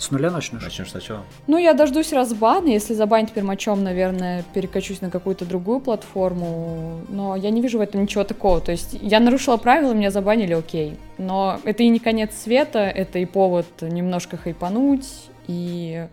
[0.00, 0.62] С нуля начнешь?
[0.62, 1.24] Начнем сначала.
[1.46, 7.50] Ну, я дождусь разбана, если забанить пермачом, наверное, перекачусь на какую-то другую платформу, но я
[7.50, 11.60] не вижу в этом ничего такого, то есть я нарушила правила, меня забанили, окей, но
[11.64, 15.06] это и не конец света, это и повод немножко хайпануть,
[15.48, 16.06] и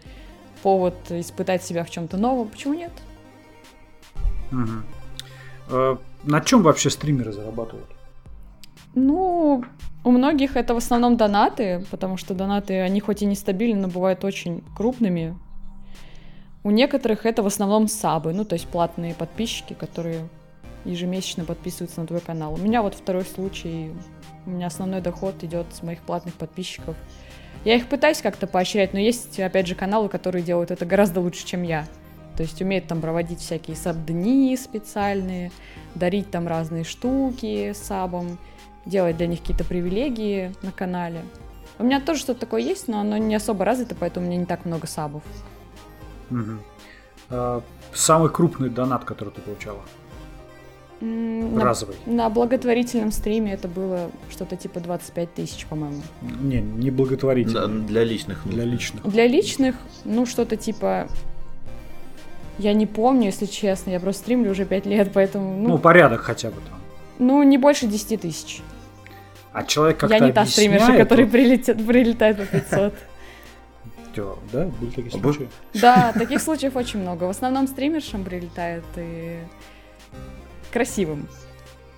[0.63, 2.91] повод испытать себя в чем-то новом, почему нет?
[4.51, 4.83] Мгм.
[5.69, 7.87] Э, На чем вообще стримеры зарабатывают?
[8.95, 9.63] Ну,
[10.07, 14.23] у многих это в основном донаты, потому что донаты, они хоть и нестабильны, но бывают
[14.23, 15.37] очень крупными.
[16.63, 20.29] У некоторых это в основном сабы, ну, то есть платные подписчики, которые
[20.85, 22.53] ежемесячно подписываются на твой канал.
[22.53, 23.91] У меня вот второй случай,
[24.45, 26.95] у меня основной доход идет с моих платных подписчиков.
[27.65, 31.45] Я их пытаюсь как-то поощрять, но есть, опять же, каналы, которые делают это гораздо лучше,
[31.45, 31.85] чем я.
[32.37, 35.51] То есть умеют там проводить всякие саб-дни специальные,
[35.95, 38.37] дарить там разные штуки сабам,
[38.87, 41.21] делать для них какие-то привилегии на канале.
[41.79, 44.45] У меня тоже что-то такое есть, но оно не особо развито, поэтому у меня не
[44.45, 45.21] так много сабов.
[47.29, 47.61] Э,
[47.93, 49.81] Самый крупный донат, который ты получала?
[50.99, 51.95] На, Разовый.
[52.07, 56.01] на благотворительном стриме это было что-то типа 25 тысяч, по-моему.
[56.21, 57.61] Не, не благотворительный.
[57.61, 58.55] Да, для личных нужд.
[58.55, 59.03] Для личных.
[59.07, 61.07] Для личных, ну, что-то типа...
[62.57, 66.21] Я не помню, если честно, я просто стримлю уже 5 лет, поэтому, Ну, ну, порядок
[66.21, 66.79] хотя бы там.
[67.19, 68.61] ну не больше 10 тысяч.
[69.57, 72.93] А человек как-то Я не та стримерша, которая вот, прилетит, прилетает по 500.
[74.13, 75.49] тё, Да, были такие А случаи?
[75.73, 77.23] Да, таких случаев очень много.
[77.23, 79.39] В основном стримершам прилетает и
[80.71, 81.27] красивым.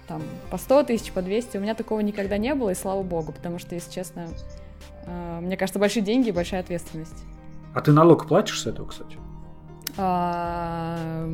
[0.07, 1.57] Там по 100 тысяч, по 200.
[1.57, 4.29] У меня такого никогда не было, и слава богу, потому что, если честно,
[5.05, 7.25] э, мне кажется, большие деньги и большая ответственность.
[7.73, 9.17] А ты налог платишь с этого, кстати?
[9.97, 11.27] А,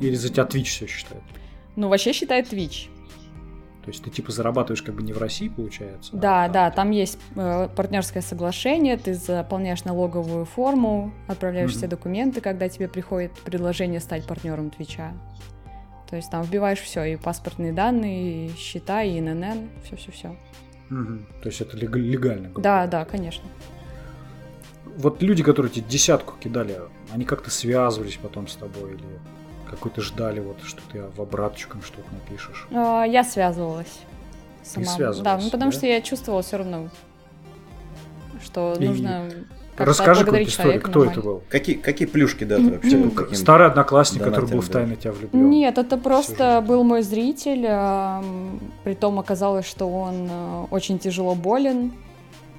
[0.00, 1.22] Или за тебя Twitch все считает?
[1.76, 2.88] Ну, вообще считает Twitch.
[3.84, 6.12] То есть ты типа зарабатываешь как бы не в России, получается?
[6.14, 6.52] а Да, там.
[6.52, 11.78] да, там есть э, партнерское соглашение, ты заполняешь налоговую форму, отправляешь Мгм.
[11.78, 15.12] все документы, когда тебе приходит предложение стать партнером Твича.
[16.08, 20.36] То есть там вбиваешь все, и паспортные данные, и счета, и ИНН, все-все-все.
[20.90, 21.26] Мгм.
[21.42, 22.50] То есть это лег- легально.
[22.56, 23.44] Да, да, конечно.
[24.96, 26.78] Вот люди, которые тебе десятку кидали,
[27.12, 29.04] они как-то связывались потом с тобой или
[29.72, 32.68] какой-то ждали, вот, что ты в обраточком что-то напишешь.
[32.72, 34.00] А, Я связывалась
[34.62, 34.86] сама.
[34.86, 35.76] связывалась, да, ну потому да?
[35.76, 36.88] что я чувствовала все равно,
[38.42, 39.28] что И нужно
[39.74, 41.42] как-то Расскажи какую-то историю, кто это был?
[41.48, 43.10] Какие, какие плюшки, да, ты вообще?
[43.10, 45.48] Каким- Старый одноклассник, который был в тайне тебя влюблен.
[45.48, 47.66] Нет, это просто был мой зритель.
[48.84, 51.92] Притом оказалось, что он э, очень тяжело болен.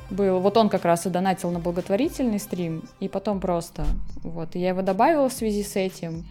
[0.09, 0.39] Был.
[0.39, 3.85] Вот он как раз и донатил на благотворительный стрим, и потом просто.
[4.23, 4.55] Вот.
[4.55, 6.25] И я его добавила в связи с этим.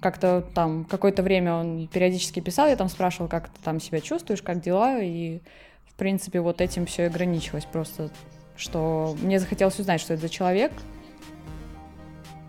[0.00, 4.42] Как-то там какое-то время он периодически писал, я там спрашивала, как ты там себя чувствуешь,
[4.42, 5.40] как дела, и
[5.86, 8.10] в принципе вот этим все ограничилось просто,
[8.56, 10.72] что мне захотелось узнать, что это за человек,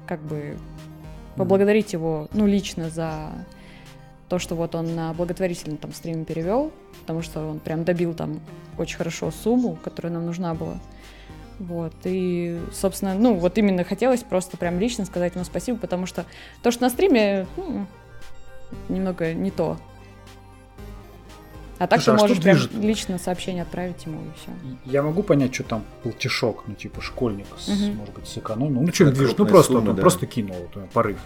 [0.08, 0.58] как бы
[1.36, 3.32] поблагодарить его, ну, лично за
[4.28, 6.72] то, что вот он на благотворительном там стриме перевел,
[7.02, 8.40] потому что он прям добил там
[8.78, 10.80] очень хорошо сумму, которая нам нужна была.
[11.60, 16.26] Вот, и, собственно, ну, вот именно хотелось просто прям лично сказать ему спасибо, потому что
[16.64, 17.86] то, что на стриме, ну,
[18.88, 19.78] немного не то.
[21.80, 22.74] А так Слушай, а ты можешь прям движет?
[22.84, 24.52] лично сообщение отправить ему, и все.
[24.86, 27.96] Я могу понять, что там платежок, ну, типа, школьник, с- Мгм.
[27.98, 28.82] может быть, сэкономил.
[28.82, 29.40] Ну, что Да, движет?
[29.40, 30.02] Ну, просто, суммы, ну, да.
[30.02, 31.18] просто кинул, вот, э, порыв.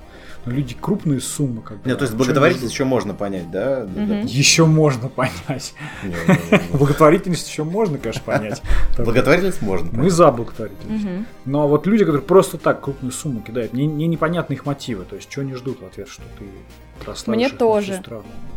[0.45, 1.89] Но люди крупные суммы, как бы.
[1.89, 3.87] Нет, то есть а благотворительность еще можно понять, да?
[3.95, 4.25] Мгм.
[4.25, 5.73] Еще можно понять.
[6.71, 8.61] Благотворительность еще можно, конечно, понять.
[8.97, 11.27] Благотворительность можно Мы за благотворительность.
[11.45, 15.03] Но вот люди, которые просто так крупные суммы кидают, мне, непонятны их мотивы.
[15.05, 16.45] То есть, что они ждут в ответ, что ты
[17.27, 18.01] Мне тоже.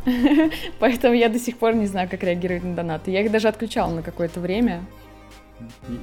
[0.79, 3.11] Поэтому я до сих пор не знаю, как реагировать на донаты.
[3.11, 4.85] Я их даже отключала на какое-то время.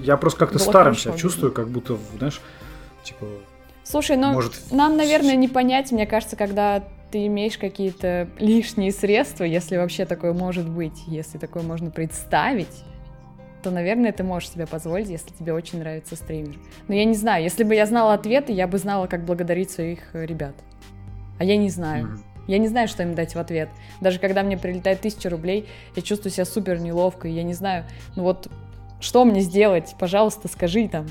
[0.02, 2.42] Я просто как-то старым себя чувствую, как будто, знаешь,
[3.04, 3.26] типа,
[3.84, 4.54] Слушай, ну, может...
[4.72, 10.34] нам, наверное, не понять, мне кажется, когда ты имеешь какие-то лишние средства, если вообще такое
[10.34, 12.84] может быть, если такое можно представить,
[13.62, 16.56] то, наверное, ты можешь себе позволить, если тебе очень нравится стример.
[16.88, 20.00] Но я не знаю, если бы я знала ответы, я бы знала, как благодарить своих
[20.14, 20.56] ребят.
[21.40, 22.06] А я не знаю.
[22.06, 22.24] Мгм.
[22.48, 23.70] Я не знаю, что им дать в ответ.
[24.02, 27.86] Даже когда мне прилетает тысяча рублей, я чувствую себя супер неловко, и я не знаю,
[28.16, 28.48] ну вот,
[29.00, 29.96] что мне сделать?
[30.00, 31.06] Пожалуйста, скажи там,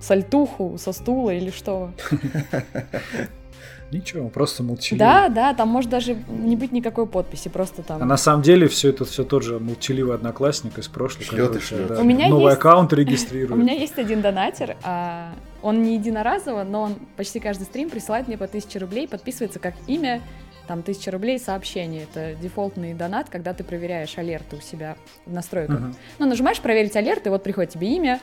[0.00, 1.90] сальтуху со стула или что.
[3.90, 4.98] Ничего, просто молчаливый.
[4.98, 8.02] Да, да, там может даже не быть никакой подписи, просто там.
[8.02, 11.24] А на самом деле все это все тот же молчаливый одноклассник из прошлого.
[11.24, 11.86] Шлёт и шлёт.
[11.88, 13.58] да, У меня новый есть- аккаунт У регистрирует.
[13.58, 18.36] меня есть один донатер, а он не единоразово, но он почти каждый стрим присылает мне
[18.36, 20.20] по 1000 рублей, подписывается как имя,
[20.68, 22.04] там 1000 рублей сообщение.
[22.04, 25.80] Это дефолтный донат, когда ты проверяешь алерты у себя в настройках.
[25.80, 25.96] Мгм.
[26.18, 28.20] Ну, нажимаешь проверить алерты, вот приходит тебе имя,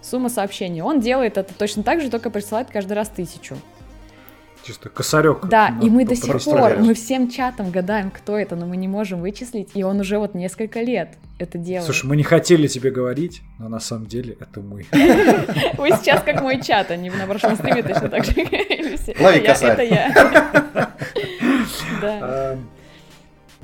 [0.00, 0.82] сумма сообщения.
[0.82, 3.56] Он делает это точно так же, только присылает каждый раз тысячу.
[4.64, 5.46] Чисто косарек.
[5.46, 8.76] Да, и мы до по- сих пор, мы всем чатом гадаем, кто это, но мы
[8.76, 11.84] не можем вычислить, и он уже вот несколько лет это делает.
[11.84, 14.84] Слушай, мы не хотели тебе говорить, но на самом деле это мы.
[15.78, 19.16] Вы сейчас как мой чат, они на прошлом стриме точно так же говорили все.
[19.18, 19.72] Лови косарь.
[19.72, 20.90] Это я.
[22.00, 22.18] Да.
[22.22, 22.58] А,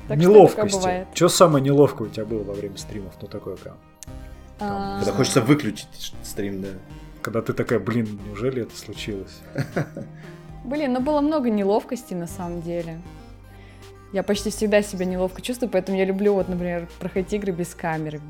[0.09, 1.07] Так Неловкости.
[1.15, 3.15] Что самое неловкое у тебя было во время стримов?
[3.21, 3.77] Ну такое прям.
[4.61, 6.69] А, Когда хочется выключить стрим, да.
[7.23, 9.41] Когда ты такая, блин, неужели это случилось?
[10.65, 13.01] Блин, ну было много неловкости на самом деле.
[14.13, 18.21] Я почти всегда себя неловко чувствую, поэтому я люблю, вот, например, проходить игры без камеры.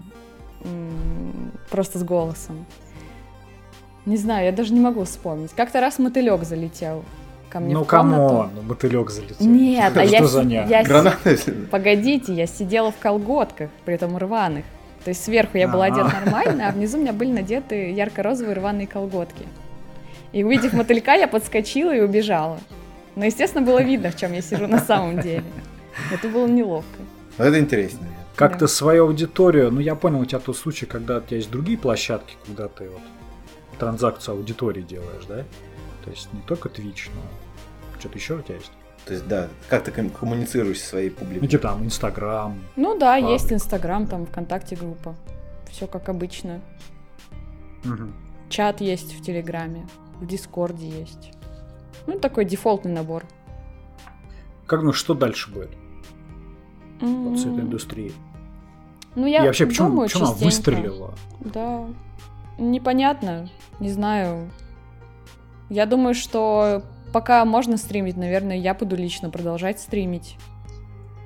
[1.71, 2.65] Просто с голосом.
[4.07, 5.53] Не знаю, я даже не могу вспомнить.
[5.53, 7.05] Как-то раз мотылек залетел
[7.55, 8.29] ко мне ну в комнату.
[8.29, 9.47] come on, ну мотылек залетел.
[9.47, 10.67] Нет, а Что я, ня?
[10.67, 11.15] я.
[11.71, 14.65] Погодите, я сидела в колготках, при этом рваных.
[15.05, 18.89] То есть сверху я была одета нормально, а внизу у меня были надеты ярко-розовые рваные
[18.89, 19.47] колготки.
[20.33, 22.59] И увидев мотылька, я подскочила и убежала.
[23.15, 25.45] Но, естественно, было видно, в чем я сижу на самом деле.
[26.13, 26.99] Это было неловко.
[27.39, 28.09] Ну, Это интересно.
[28.35, 28.67] Как-то Да.
[28.67, 32.35] свою аудиторию, ну я понял, у тебя тот случай, когда у тебя есть другие площадки,
[32.47, 33.01] когда ты вот
[33.79, 35.45] транзакцию аудитории делаешь, да?
[36.05, 38.71] То есть не только Twitch, но что-то еще у тебя есть?
[39.07, 41.49] То есть, да, как ты ком- коммуницируешь со своей Ну публикой.
[41.49, 42.59] типа там Инстаграм.
[42.77, 43.29] Ну да, Ладно.
[43.29, 45.15] есть Инстаграм, там ВКонтакте группа.
[45.71, 46.61] Все как обычно.
[47.85, 48.15] Мгм.
[48.49, 49.87] Чат есть в Телеграме,
[50.21, 51.33] в Дискорде есть.
[52.07, 53.25] Ну, такой дефолтный набор.
[54.67, 55.71] Как, ну что дальше будет
[57.01, 58.15] вот с этой индустрией?
[59.15, 61.15] Ну, я И вообще, почему, думаю почему она выстрелила?
[61.41, 61.87] Да,
[62.59, 64.51] непонятно, не знаю.
[65.71, 70.37] Я думаю, что пока можно стримить, наверное, я буду лично продолжать стримить.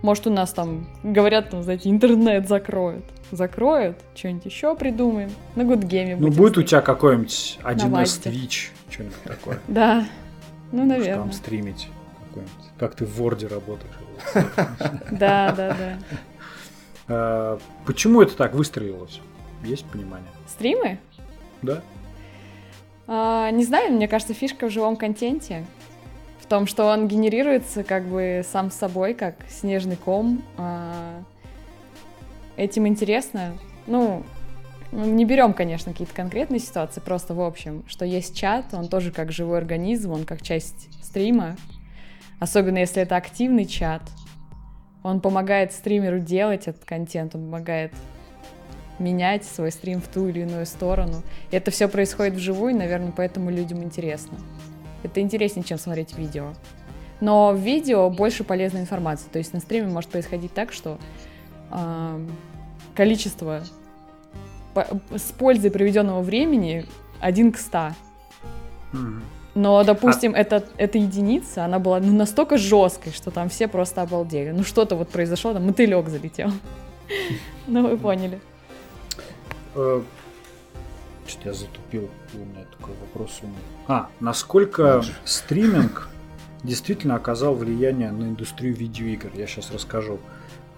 [0.03, 3.05] Может, у нас там, говорят, там, знаете, интернет закроют.
[3.33, 5.31] Закроют, что-нибудь еще придумаем.
[5.57, 6.71] На Гудгеме Ну, будем будет у стримить.
[6.71, 8.21] тебя какой-нибудь 1С Вальсе.
[8.31, 9.59] Twitch, что-нибудь такое.
[9.67, 10.07] Да,
[10.73, 11.17] ну, наверное.
[11.17, 11.89] Там стримить.
[12.79, 13.95] Как ты в Word работаешь.
[15.11, 15.99] Да, да, да.
[17.09, 19.21] А, Почему это так выстрелилось?
[19.65, 20.29] Есть понимание?
[20.47, 20.99] Стримы?
[21.63, 21.83] Да?
[23.09, 25.65] А, не знаю, мне кажется, фишка в живом контенте.
[26.41, 30.43] В том, что он генерируется как бы сам собой, как снежный ком.
[30.59, 31.23] А,
[32.57, 33.55] этим интересно.
[33.87, 34.25] Ну,
[34.93, 39.33] не берем, конечно, какие-то конкретные ситуации, просто в общем, что есть чат, он тоже как
[39.33, 41.57] живой организм, он как часть стрима.
[42.41, 44.03] Особенно если это активный чат.
[45.03, 47.93] Он помогает стримеру делать этот контент, он помогает
[48.99, 51.23] менять свой стрим в ту или иную сторону.
[51.51, 54.39] И это все происходит вживую, наверное, поэтому людям интересно.
[55.03, 56.53] Это интереснее, чем смотреть видео.
[57.21, 59.29] Но в видео больше полезной информации.
[59.33, 60.99] То есть на стриме может происходить так, что
[61.71, 62.21] а,
[62.95, 63.63] количество
[64.75, 66.87] по- с пользой проведенного времени
[67.21, 67.91] один к 100.
[68.93, 69.23] Мгм.
[69.55, 74.51] Но, допустим, это, эта единица, она была ну, настолько жесткой, что там все просто обалдели.
[74.51, 76.51] Ну что-то вот произошло, там мотылек залетел.
[77.67, 78.39] Ну, вы поняли.
[79.79, 80.03] Э,
[81.27, 82.11] Что-то я затупил.
[82.35, 83.59] У меня такой вопрос умный.
[83.87, 86.09] А, насколько стриминг
[86.65, 89.31] действительно оказал влияние на индустрию видеоигр?
[89.35, 90.19] Я сейчас расскажу.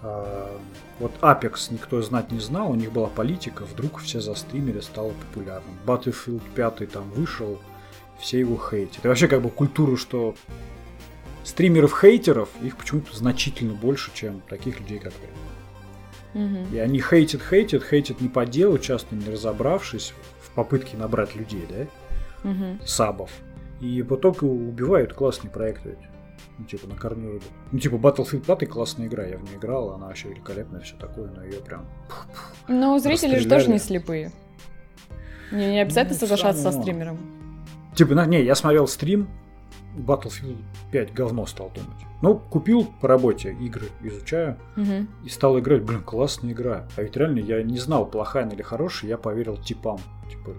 [0.03, 0.59] А,
[0.99, 5.75] Вот Apex никто знать не знал, у них была политика, вдруг все застримили, стало популярным.
[5.85, 7.59] Battlefield 5 там вышел,
[8.19, 9.03] все его хейтят.
[9.03, 10.35] И вообще как бы культуру, что
[11.43, 15.27] стримеров-хейтеров, их почему-то значительно больше, чем таких людей, как вы.
[16.33, 21.65] И они хейтят, хейтят, хейтят не по делу, часто не разобравшись в попытке набрать людей,
[21.69, 22.79] да, Мгм.
[22.85, 23.29] сабов.
[23.81, 26.09] И в итоге убивают классные проекты ведь.
[26.57, 27.45] Ну, типа, на корню рыбу.
[27.71, 31.29] Ну, типа, Battlefield 5 классная игра, я в нее играл, она вообще великолепная, все такое,
[31.31, 31.85] но ее прям...
[32.67, 34.31] Ну, зрители же тоже не слепые.
[35.51, 37.17] Не, не обязательно Ну, соглашаться со стримером.
[37.95, 39.27] Типа, на, не, я смотрел стрим,
[39.95, 40.57] Battlefield
[40.91, 41.97] 5 говно стал думать.
[42.21, 45.07] Ну, купил по работе игры, изучаю, Мгм.
[45.25, 46.87] и стал играть, блин, классная игра.
[46.95, 49.99] А ведь реально я не знал, плохая она или хорошая, я поверил типам.
[50.29, 50.51] Типа,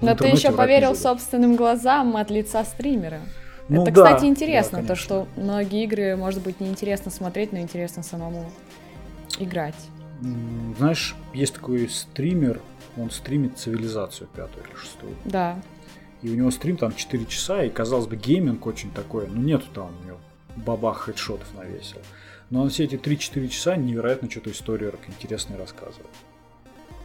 [0.00, 3.20] Но ты еще поверил собственным глазам от лица стримера.
[3.68, 4.94] Ну это, да, кстати, да, интересно, то, конечно.
[4.96, 8.50] что многие игры, может быть, неинтересно смотреть, но интересно самому
[9.38, 9.74] играть.
[10.78, 12.60] Знаешь, есть такой стример,
[12.96, 15.14] он стримит цивилизацию пятую или шестую.
[15.24, 15.58] Да.
[16.22, 19.66] И у него стрим там 4 часа, и, казалось бы, гейминг очень такой, ну нету
[19.72, 20.18] там у него
[20.56, 22.00] бабах хедшотов навесил.
[22.50, 26.08] Но он все эти 3-4 часа невероятно что-то историю интересное рассказывает.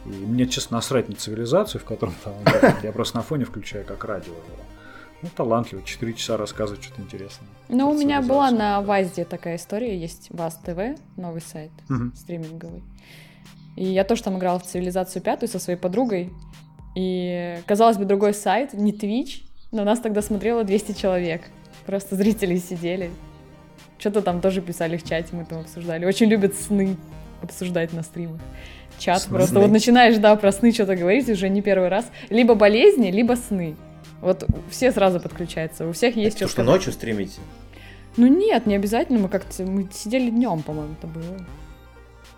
[0.06, 2.82] И мне, честно, насрать на цивилизацию, в котором там играет.
[2.82, 4.32] Я просто на фоне включаю как радио.
[4.32, 4.64] его.
[5.22, 7.48] Ну, талантливо, 4 часа рассказывать что-то интересное.
[7.68, 8.82] Ну, у меня была на.
[8.82, 11.70] ВАЗде такая история, есть ВАЗ ТВ, новый сайт
[12.14, 12.82] стриминговый.
[13.76, 16.30] И я тоже там играла в цивилизацию пятую со своей подругой.
[16.94, 19.42] И, казалось бы, другой сайт, не Twitch,
[19.72, 21.42] но нас тогда смотрело 200 человек.
[21.86, 23.10] Просто зрители сидели.
[23.98, 26.04] Что-то там тоже писали в чате, мы там обсуждали.
[26.04, 26.96] Очень любят сны
[27.42, 28.40] обсуждать на стримах.
[28.98, 29.36] Чат Сны?
[29.36, 29.58] просто.
[29.58, 32.06] Вот начинаешь, да, про сны что-то говорить уже не первый раз.
[32.30, 33.76] Либо болезни, либо сны.
[34.20, 35.86] Вот все сразу подключаются.
[35.86, 37.40] У всех есть То, что что ночью стримите.
[38.16, 39.18] Ну нет, не обязательно.
[39.18, 41.24] Мы как-то мы сидели днем, по-моему, это было.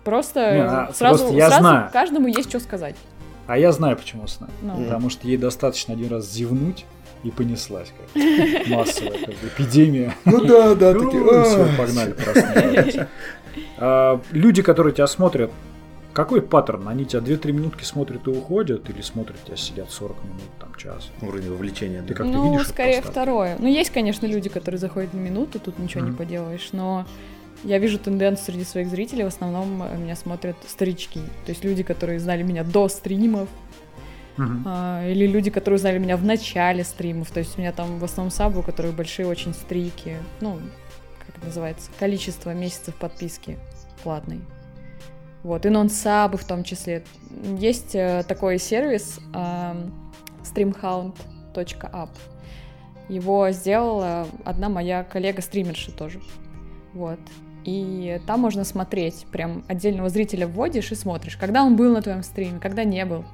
[0.03, 1.89] Просто Не, а, сразу, просто я сразу знаю.
[1.93, 2.95] каждому есть что сказать.
[3.47, 4.47] А я знаю, почему сна.
[4.61, 6.85] Ну, Потому что ей достаточно один раз зевнуть,
[7.23, 10.15] и понеслась как массовая как бы, эпидемия.
[10.25, 12.15] Ну да, да, Ну, всё, погнали.
[13.77, 15.51] А, Люди, которые тебя смотрят,
[16.13, 16.87] какой паттерн?
[16.87, 21.09] Они тебя 2-3 минутки смотрят и уходят, или смотрят тебя сидят 40 минут, там, час?
[21.21, 22.01] Уровень вовлечения.
[22.01, 23.55] Ты как-то ну видишь скорее второе.
[23.59, 27.05] Ну, есть, конечно, люди, которые заходят на минуту, тут ничего не поделаешь, но
[27.63, 31.19] я вижу тенденцию среди своих зрителей, в основном э, меня смотрят старички.
[31.45, 33.49] То есть люди, которые знали меня до стримов,
[34.65, 37.31] а, или люди, которые знали меня в начале стримов.
[37.31, 40.17] То есть у меня там в основном сабы, у которых большие очень стрики.
[40.41, 40.59] Ну,
[41.19, 41.89] как это называется?
[41.99, 43.57] Количество месяцев подписки
[44.03, 44.41] платной.
[45.43, 47.03] Вот, и нон-сабы в том числе.
[47.57, 49.93] Есть э, такой сервис эм,
[50.43, 52.09] streamhound.app.
[53.07, 56.19] Его сделала одна моя коллега-стримерша тоже.
[56.93, 57.19] Вот.
[57.67, 62.23] И там можно смотреть, прям отдельного зрителя вводишь и смотришь, когда он был на твоем
[62.23, 63.25] стриме, когда не был,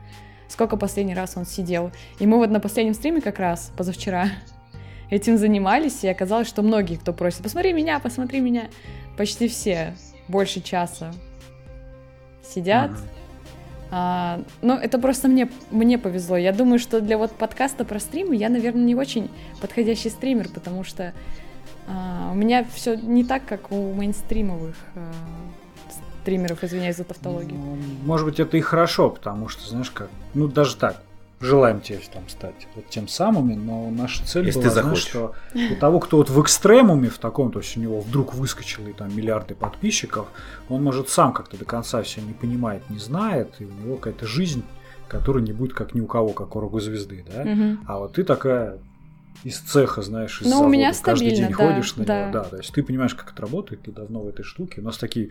[0.47, 1.91] сколько последний раз он сидел.
[2.17, 4.29] И мы вот на последнем стриме как раз, позавчера,
[5.11, 8.69] этим занимались, и оказалось, что многие, кто просит, посмотри меня, посмотри меня,
[9.17, 9.93] почти все
[10.27, 11.13] больше часа
[12.43, 12.89] сидят.
[12.89, 12.99] Мгм.
[13.91, 16.37] А, ну, это просто мне, мне повезло.
[16.37, 19.29] Я думаю, что для вот подкаста про стримы я, наверное, не очень
[19.61, 21.13] подходящий стример, потому что
[21.87, 25.11] а, у меня все не так, как у мейнстримовых а,
[26.21, 27.59] стримеров, извиняюсь за тавтологию.
[27.59, 31.01] Ну, Может быть, это и хорошо, потому что, знаешь, как, ну, даже так,
[31.43, 35.35] желаем тебе там стать вот тем самыми, но наша цель Если была, ты знаешь, что
[35.53, 38.93] у того, кто вот в экстремуме в таком, то есть у него вдруг выскочило и
[38.93, 40.27] там миллиарды подписчиков,
[40.69, 44.25] он может сам как-то до конца все не понимает, не знает, и у него какая-то
[44.25, 44.63] жизнь,
[45.07, 47.43] которая не будет как ни у кого, как у рок-звезды, да?
[47.43, 47.79] Мгм.
[47.87, 48.79] А вот ты такая
[49.43, 52.21] из цеха, знаешь, из Ну, у завода, меня каждый день стабильно, да, ходишь на да.
[52.21, 54.81] него, да, то есть ты понимаешь, как это работает, ты давно в этой штуке.
[54.81, 55.29] У нас такие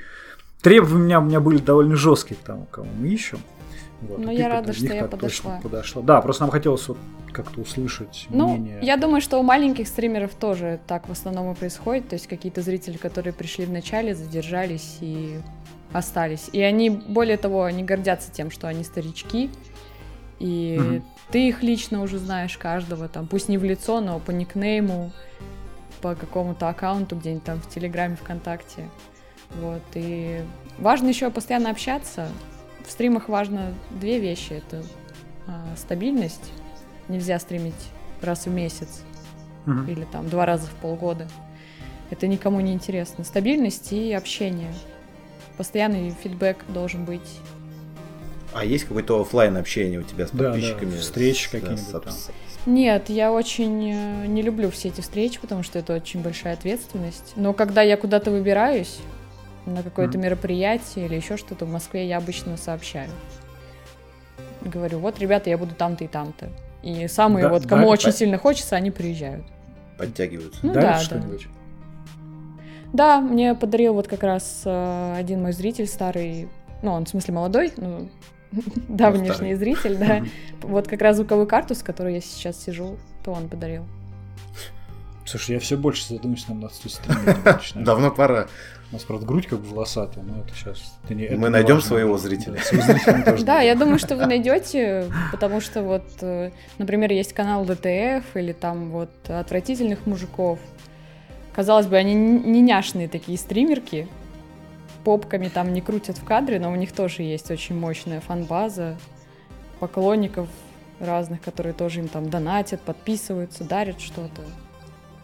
[0.60, 3.38] требования у меня, у меня были довольно жесткие к тому, кого мы ищем.
[4.02, 5.60] Вот, Ну, и я рада, что я подошла.
[5.62, 6.02] подошла.
[6.02, 6.98] Да, просто нам хотелось вот
[7.32, 8.80] как-то услышать Ну, мнение.
[8.82, 12.08] я думаю, что у маленьких стримеров тоже так в основном и происходит.
[12.08, 15.38] То есть какие-то зрители, которые пришли в начале, задержались и
[15.92, 16.48] остались.
[16.52, 19.50] И они, более того, они гордятся тем, что они старички.
[20.40, 21.04] И Мгм.
[21.32, 25.10] Ты их лично уже знаешь каждого, там, пусть не в лицо, но по никнейму,
[26.02, 28.88] по какому-то аккаунту где-нибудь там в Телеграме, ВКонтакте.
[29.60, 30.42] Вот, и
[30.78, 32.28] важно еще постоянно общаться.
[32.86, 34.52] В стримах важно две вещи.
[34.52, 34.82] Это
[35.46, 36.52] а, стабильность.
[37.08, 37.74] Нельзя стримить
[38.20, 39.02] раз в месяц
[39.66, 39.88] Мгм.
[39.88, 41.28] или там два раза в полгода.
[42.10, 43.24] Это никому не интересно.
[43.24, 44.72] Стабильность и общение.
[45.56, 47.40] Постоянный фидбэк должен быть.
[48.54, 50.96] А есть какое-то оффлайн общение у тебя с Да, да, подписчиками?
[50.96, 52.14] встречи какие-нибудь там.
[52.66, 57.32] Нет, я очень э, не люблю все эти встречи, потому что это очень большая ответственность.
[57.34, 58.98] Но когда я куда-то выбираюсь
[59.66, 60.26] на какое-то Мгм.
[60.26, 63.10] мероприятие или еще что-то в Москве, я обычно сообщаю.
[64.60, 66.50] Говорю, вот, ребята, я буду там-то и там-то.
[66.82, 69.44] И самые Да, вот, да, кому это очень по- сильно хочется, они приезжают.
[69.98, 70.60] Подтягиваются.
[70.62, 70.98] Ну да, да.
[71.00, 71.46] что-нибудь?
[72.92, 76.48] Да, мне подарил вот как раз э, один мой зритель старый,
[76.82, 78.08] ну, он в смысле молодой, ну,
[78.88, 79.54] давнешний старый.
[79.54, 80.22] зритель, да.
[80.62, 83.84] Вот как раз звуковую карту, с которой я сейчас сижу, то он подарил.
[85.24, 88.48] Слушай, я все больше задумываюсь, нам надо стримить Давно пора.
[88.90, 90.98] У нас, правда, грудь как бы волосатая, но это сейчас...
[91.04, 91.88] Это не, Мы найдем важно.
[91.88, 92.60] своего зрителя.
[93.42, 98.52] Да, я думаю, что вы найдете, потому что вот, э, например, есть канал DTF или
[98.52, 100.58] там вот отвратительных мужиков.
[101.54, 104.08] Казалось бы, они не няшные такие стримерки,
[105.04, 108.96] попками там не крутят в кадре, но у них тоже есть очень мощная фан-база
[109.80, 110.48] поклонников
[111.00, 114.42] разных, которые тоже им там донатят, подписываются, дарят что-то.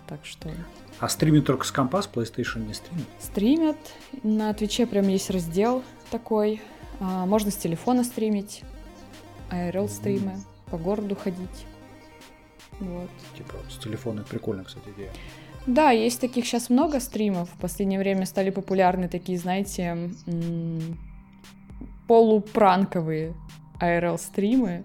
[0.06, 0.50] Так что...
[0.98, 3.06] А стримят только с компа, с PlayStation не стримят?
[3.20, 3.76] Стримят.
[4.24, 6.60] На Твиче прям есть раздел такой.
[6.98, 8.62] А, можно с телефона стримить.
[9.50, 10.32] IRL стримы.
[10.32, 10.70] Mm.
[10.70, 11.66] По городу ходить.
[12.80, 13.10] Вот.
[13.36, 15.12] Типа с телефона прикольно, кстати, идея.
[15.68, 17.50] Да, есть таких сейчас много стримов.
[17.50, 20.10] В последнее время стали популярны такие, знаете,
[22.06, 23.34] полупранковые
[23.78, 24.84] IRL-стримы.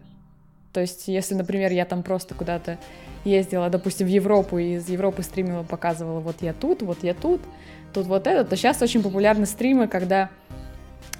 [0.73, 2.79] То есть, если, например, я там просто куда-то
[3.23, 7.39] ездила, допустим, в Европу, и из Европы стримила, показывала, вот я тут, вот я тут,
[7.93, 10.31] тут вот это, то сейчас очень популярны стримы, когда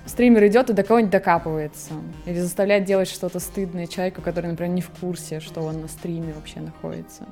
[0.05, 1.93] стример идет и до кого-нибудь докапывается.
[2.25, 6.33] Или заставляет делать что-то стыдное человеку, который, например, не в курсе, что он на стриме
[6.33, 7.25] вообще находится.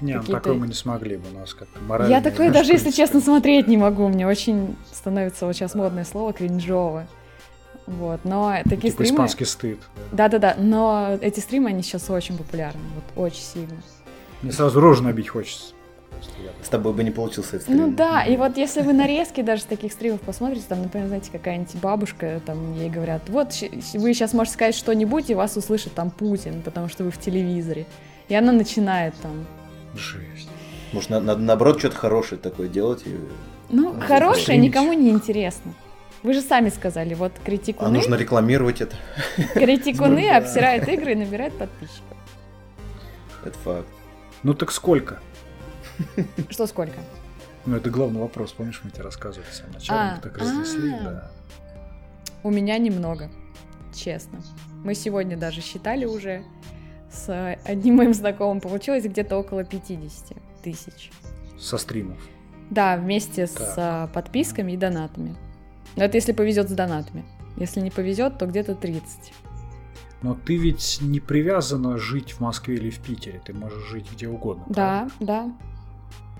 [0.00, 2.12] Не, ну такое мы не смогли бы, у нас как-то морально.
[2.12, 4.08] Я такое даже, если честно, смотреть не могу.
[4.08, 7.06] Мне очень становится вот сейчас модное слово кринжово.
[7.86, 9.16] Вот, но такие типа стримы...
[9.16, 9.78] испанский стыд.
[10.12, 13.82] Да-да-да, но эти стримы, они сейчас очень популярны, вот очень сильно.
[14.40, 15.74] Мне сразу рожу набить хочется.
[16.62, 17.78] С тобой бы не получился этот стрим.
[17.78, 21.30] Ну да, и вот если вы нарезки даже с таких стримов посмотрите, там, например, знаете,
[21.32, 23.48] какая-нибудь бабушка, там, ей говорят, вот,
[23.94, 27.86] вы сейчас можете сказать что-нибудь, и вас услышит там Путин, потому что вы в телевизоре.
[28.28, 29.46] И она начинает там...
[29.94, 30.48] Жесть.
[30.92, 33.02] Может, на, на, наоборот, что-то хорошее такое делать?
[33.06, 33.18] И...
[33.70, 35.74] Ну, хорошее никому не интересно.
[36.22, 37.88] Вы же сами сказали, вот критикуны...
[37.88, 38.94] А нужно рекламировать это.
[39.54, 42.16] Критикуны обсирают игры и набирают подписчиков.
[43.44, 43.88] Это факт.
[44.44, 45.18] Ну так сколько?
[46.50, 46.98] Что сколько?
[47.64, 48.52] Ну, это главный вопрос.
[48.52, 51.02] Помнишь, мы тебе рассказывали в самом начале, а, мы так разнесли, а.
[51.02, 51.30] да.
[52.42, 53.30] У меня немного,
[53.94, 54.40] честно.
[54.84, 56.44] Мы сегодня даже считали уже
[57.10, 58.60] с одним моим знакомым.
[58.60, 61.10] Получилось где-то около 50 тысяч.
[61.58, 62.18] Со стримов?
[62.70, 63.62] Да, вместе так.
[63.62, 65.36] с а, подписками и донатами.
[65.94, 67.24] Но это если повезет с донатами.
[67.56, 69.32] Если не повезет, то где-то 30.
[70.22, 74.28] Но ты ведь не привязана жить в Москве или в Питере, ты можешь жить где
[74.28, 74.64] угодно.
[74.68, 75.12] Да, правильно?
[75.20, 75.71] да.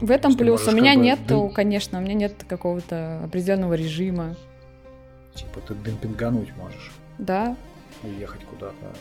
[0.02, 0.66] В этом плюс.
[0.66, 1.48] У меня нет, бы...
[1.50, 4.34] конечно, у меня нет какого-то определенного режима.
[5.32, 6.90] Типа ты демпингануть можешь.
[7.18, 7.56] Да.
[8.02, 8.92] Уехать куда-то,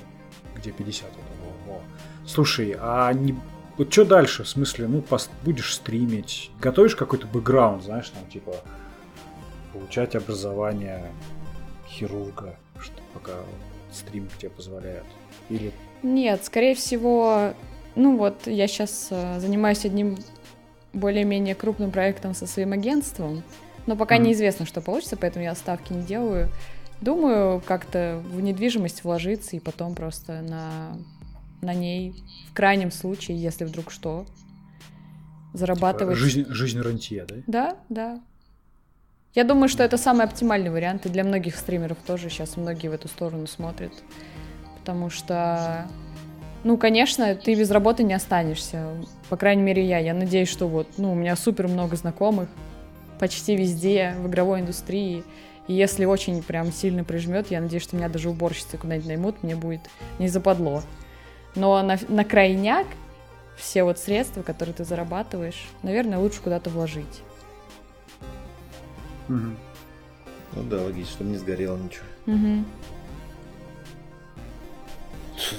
[0.56, 1.24] где 50 этого.
[1.68, 1.82] Во.
[2.28, 3.36] Слушай, а не
[3.80, 4.44] вот что дальше?
[4.44, 5.32] В смысле, ну, пост...
[5.44, 8.54] будешь стримить, готовишь какой-то бэкграунд, знаешь, там, типа,
[9.74, 11.12] получать образование
[11.90, 13.32] хирурга, что пока
[13.92, 15.06] стрим тебе позволяет?
[15.50, 15.72] Или...
[16.04, 17.54] Нет, скорее всего,
[17.96, 20.18] ну вот я сейчас э, занимаюсь одним
[20.94, 23.44] более-менее крупным проектом со своим агентством,
[23.88, 24.22] но пока mm-hmm.
[24.22, 26.50] неизвестно, что получится, поэтому я ставки не делаю.
[27.02, 30.98] Думаю, как-то в недвижимость вложиться и потом просто на,
[31.62, 32.14] на ней,
[32.52, 34.26] в крайнем случае, если вдруг что,
[35.54, 36.18] зарабатывать.
[36.18, 37.36] Типа жизнь, жизнь рантье, да?
[37.48, 38.22] Да, да.
[39.34, 42.94] Я думаю, что это самый оптимальный вариант, и для многих стримеров тоже сейчас многие в
[42.94, 43.94] эту сторону смотрят.
[44.80, 45.88] Потому что,
[46.64, 48.88] ну, конечно, ты без работы не останешься.
[49.30, 49.98] По крайней мере, я.
[49.98, 52.50] Я надеюсь, что вот, ну, у меня супер много знакомых
[53.20, 55.24] почти везде в игровой индустрии.
[55.68, 59.56] И если очень прям сильно прижмет, я надеюсь, что меня даже уборщицы куда-нибудь наймут, мне
[59.56, 59.82] будет
[60.20, 60.82] не западло.
[61.56, 62.88] Но на, на крайняк
[63.56, 67.22] все вот средства, которые ты зарабатываешь, наверное, лучше куда-то вложить.
[69.30, 69.56] Угу.
[70.54, 72.06] Ну да, логично, чтобы не сгорело ничего.
[72.28, 72.66] Угу.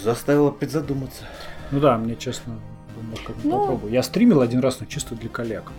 [0.02, 1.24] Заставило призадуматься.
[1.70, 2.60] Ну да, мне честно,
[2.94, 3.60] думаю, как ну...
[3.60, 3.92] попробую.
[3.92, 5.72] Я стримил один раз, но чисто для коллег.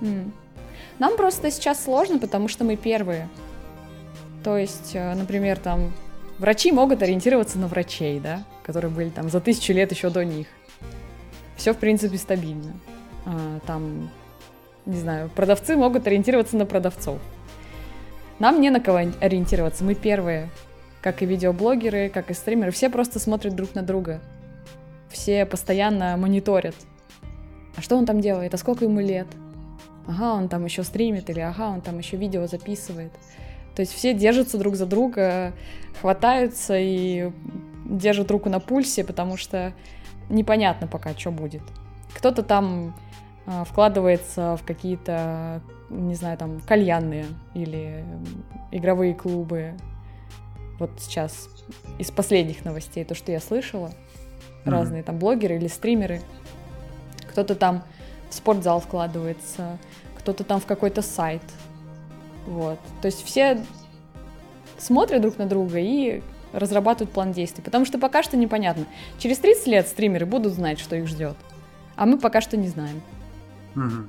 [0.00, 0.30] Mm.
[0.98, 3.28] Нам просто сейчас сложно, потому что мы первые.
[4.44, 5.92] То есть, э, например, там
[6.38, 10.46] врачи могут ориентироваться на врачей, да, которые были там за тысячу лет еще до них.
[11.56, 12.72] Все, в принципе, стабильно.
[13.26, 14.10] А, там
[14.86, 17.18] не знаю, продавцы могут ориентироваться на продавцов.
[18.38, 20.50] Нам не на кого ориентироваться, мы первые.
[21.02, 24.20] Как и видеоблогеры, как и стримеры, все просто смотрят друг на друга.
[25.08, 26.74] Все постоянно мониторят.
[27.76, 28.54] А что он там делает?
[28.54, 29.26] А сколько ему лет?
[30.06, 33.12] Ага, он там еще стримит, или ага, он там еще видео записывает.
[33.74, 35.52] То есть все держатся друг за друга,
[36.00, 37.30] хватаются и
[37.86, 39.72] держат руку на пульсе, потому что
[40.28, 41.62] непонятно пока, что будет.
[42.14, 42.94] Кто-то там
[43.46, 48.04] а, вкладывается в какие-то, не знаю, там, кальянные или
[48.70, 49.74] игровые клубы.
[50.80, 51.48] Вот сейчас
[51.98, 53.92] из последних новостей, то, что я слышала,
[54.64, 54.70] mm-hmm.
[54.70, 56.22] разные там блогеры или стримеры,
[57.28, 57.84] кто-то там
[58.28, 59.78] в спортзал вкладывается,
[60.18, 61.42] кто-то там в какой-то сайт.
[62.46, 62.80] Вот.
[63.02, 63.62] То есть все
[64.78, 66.22] смотрят друг на друга и
[66.52, 67.62] разрабатывают план действий.
[67.62, 68.86] Потому что пока что непонятно.
[69.18, 71.36] Через 30 лет стримеры будут знать, что их ждет.
[71.96, 73.02] А мы пока что не знаем.
[73.76, 74.08] Угу.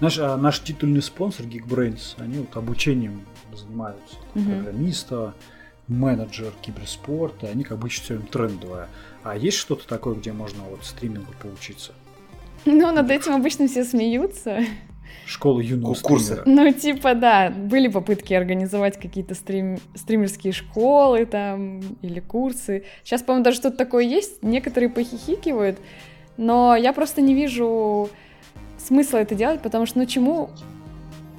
[0.00, 4.16] Наш, а, наш титульный спонсор Geekbrains, они вот обучением занимаются.
[4.34, 4.44] Угу.
[4.44, 5.34] Программиста,
[5.88, 8.88] менеджер киберспорта, они как бы ищут все время трендовое.
[9.22, 11.92] А есть что-то такое, где можно вот стримингу поучиться?
[12.64, 14.60] Ну, над этим обычно все смеются.
[15.24, 16.42] Школа юного Курсы.
[16.46, 19.78] Ну, типа, да, были попытки организовать какие-то стрим...
[19.94, 22.84] стримерские школы там или курсы.
[23.04, 24.42] Сейчас, по-моему, даже что-то такое есть.
[24.42, 25.78] Некоторые похихикивают,
[26.36, 28.08] но я просто не вижу
[28.78, 30.50] смысла это делать, потому что, ну, чему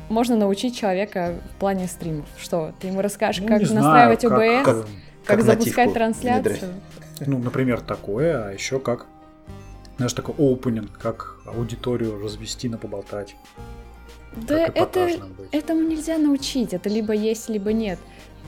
[0.09, 2.25] можно научить человека в плане стримов?
[2.37, 4.87] Что, ты ему расскажешь, ну, как настраивать знаю, OBS, как, как,
[5.25, 6.73] как запускать трансляцию?
[7.25, 9.07] Ну, например, такое, а еще как
[9.97, 13.35] знаешь, такой opening, как аудиторию развести на поболтать.
[14.35, 15.09] Да это,
[15.51, 17.97] этому нельзя научить, это либо есть, либо нет.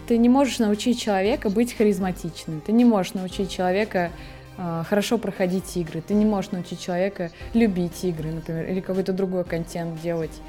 [0.08, 4.12] Ты не можешь научить человека быть харизматичным, ты не можешь научить человека
[4.58, 9.44] э, хорошо проходить игры, ты не можешь научить человека любить игры, например, или какой-то другой
[9.44, 10.42] контент делать,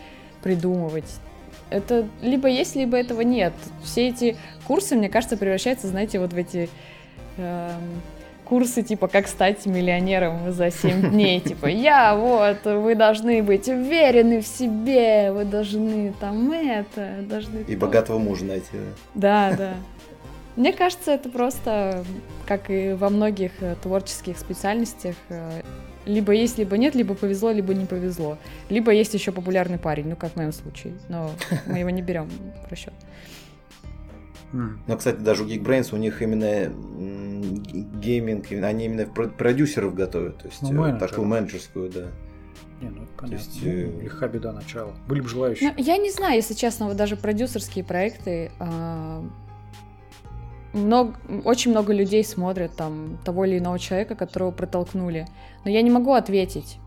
[0.42, 1.18] придумывать.
[1.70, 3.52] Это либо есть, либо этого нет.
[3.84, 4.36] Все эти
[4.66, 6.68] курсы, мне кажется, превращаются, знаете, вот в эти...
[7.36, 7.70] Э,
[8.50, 11.38] курсы, типа, как стать миллионером за 7 дней.
[11.38, 17.60] Типа, я вот, вы должны быть уверены в себе, вы должны там это, должны...
[17.68, 18.66] И богатого мужа найти.
[19.14, 19.74] Да, да.
[20.60, 22.04] Мне кажется, это просто,
[22.46, 25.62] как и во многих э, творческих специальностях, э,
[26.04, 28.36] либо есть, либо нет, либо повезло, либо не повезло.
[28.68, 30.98] Либо есть еще популярный парень, ну, как в моем случае.
[31.08, 31.30] Но
[31.66, 32.28] мы его не берем
[32.66, 32.92] в расчет.
[34.52, 36.70] Но, кстати, даже у Geekbrains у них именно
[37.98, 42.08] гейминг, они именно продюсеров готовят, то есть ну, э, такую менеджерскую, да.
[42.82, 43.34] Не, ну это понятно.
[43.34, 44.92] есть, ну, лиха беда начала.
[45.08, 45.72] Были бы желающие.
[45.74, 48.50] Ну, я не знаю, если честно, вот даже продюсерские проекты.
[48.60, 49.22] Э,
[50.72, 51.14] много,
[51.44, 55.26] очень много людей смотрят там того или иного человека, которого протолкнули.
[55.64, 56.78] Но я не могу ответить.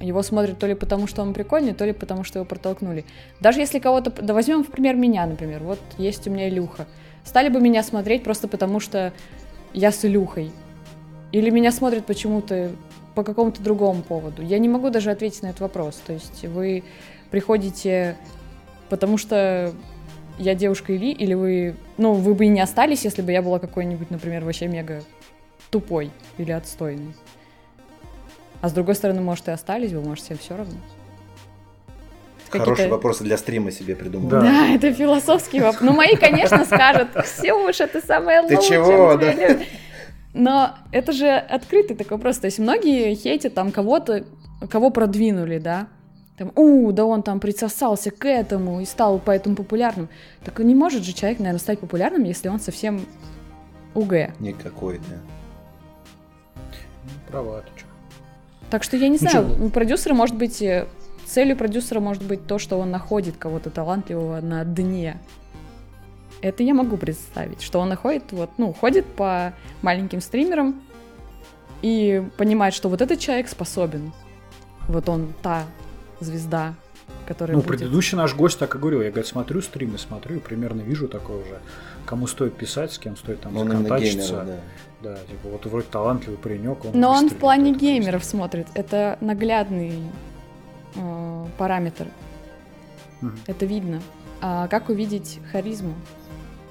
[0.00, 3.04] Его смотрят то ли потому, что он прикольный, то ли потому, что его протолкнули.
[3.40, 4.10] Даже если кого-то...
[4.10, 5.62] Да возьмем, например, меня, например.
[5.62, 6.86] Вот есть у меня Илюха
[7.24, 9.12] стали бы меня смотреть просто потому, что
[9.74, 10.52] я с Илюхой.
[11.32, 12.70] Или меня смотрят почему-то
[13.14, 14.42] по какому-то другому поводу.
[14.42, 15.96] Я не могу даже ответить на этот вопрос.
[16.06, 16.84] То есть вы
[17.30, 18.16] приходите
[18.88, 19.72] потому что
[20.38, 21.76] я девушка Или, или вы...
[21.96, 25.02] Ну, вы бы и не остались, если бы я была какой-нибудь, например, вообще мега
[25.70, 27.14] тупой или отстойный.
[28.60, 30.78] А с другой стороны, может, и остались бы, может, всем все равно.
[32.48, 34.28] Хорошие вопросы для стрима себе придумал.
[34.28, 35.82] Да, да это философский вопрос.
[35.82, 38.60] Ну, мои, конечно, скажут, Ксюша, ты самая лучшая.
[38.60, 39.58] Ты чего, да?
[40.32, 42.38] Но это же открытый такой вопрос.
[42.38, 44.24] То есть многие хейтят там кого-то,
[44.70, 45.88] кого продвинули, да?
[46.36, 50.08] Там, у, да он там присосался к этому и стал поэтому популярным.
[50.44, 53.00] Так не может же человек, наверное, стать популярным, если он совсем
[53.94, 54.38] УГ.
[54.40, 56.62] Никакой, да.
[57.28, 57.86] Права, ты что?
[58.70, 59.70] Так что я не знаю, что?
[59.70, 60.86] продюсеры, может быть, э,
[61.26, 65.18] Целью продюсера может быть то, что он находит кого-то талантливого на дне.
[66.40, 70.80] Это я могу представить, что он находит, вот, ну, ходит по маленьким стримерам
[71.82, 74.12] и понимает, что вот этот человек способен.
[74.86, 75.64] Вот он та
[76.20, 76.74] звезда,
[77.26, 77.78] которая Ну, будет...
[77.78, 79.02] предыдущий наш гость так и говорил.
[79.02, 81.60] Я, говорит, смотрю стримы, смотрю примерно вижу такое уже.
[82.04, 84.44] Кому стоит писать, с кем стоит там он законтачиться.
[84.44, 84.60] Геймер,
[85.02, 85.10] да.
[85.10, 86.84] да, типа вот вроде талантливый паренек.
[86.84, 88.66] Он Но он в плане геймеров смотрит.
[88.74, 90.02] Это наглядный
[90.94, 92.06] э, параметр.
[93.22, 93.30] Угу.
[93.46, 94.00] Это видно.
[94.40, 95.94] А как увидеть харизму?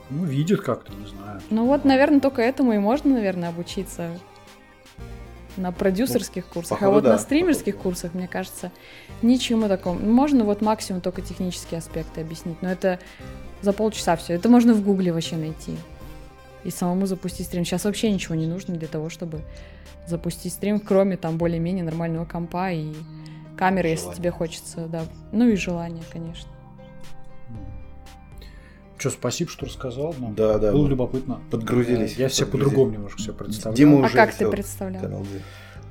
[0.10, 1.42] Ну, видит как-то, не знаю.
[1.50, 4.12] Ну вот, наверное, только этому и можно, наверное, обучиться
[5.58, 6.80] на продюсерских ну, курсах.
[6.80, 7.12] Походу, а вот да.
[7.14, 8.72] на стримерских курсах, мне кажется,
[9.22, 10.00] ничему такому.
[10.00, 13.00] Можно вот максимум только технические аспекты объяснить, но это
[13.62, 14.34] за полчаса все.
[14.34, 15.76] Это можно в гугле вообще найти.
[16.64, 17.64] И самому запустить стрим.
[17.66, 19.42] Сейчас вообще ничего не нужно для того, чтобы
[20.08, 22.94] запустить стрим, кроме там более-менее нормального компа и
[23.58, 25.06] камеры, если тебе хочется, да.
[25.32, 26.50] Ну и желание, конечно.
[28.98, 30.16] Что, спасибо, что рассказал.
[30.20, 30.36] Нам.
[30.36, 30.72] Да, да.
[30.72, 31.40] Было любопытно.
[31.52, 32.16] Подгрузились.
[32.16, 33.76] Я все по-другому немножко все представлял.
[33.76, 35.26] Дима а уже а как ты представлял?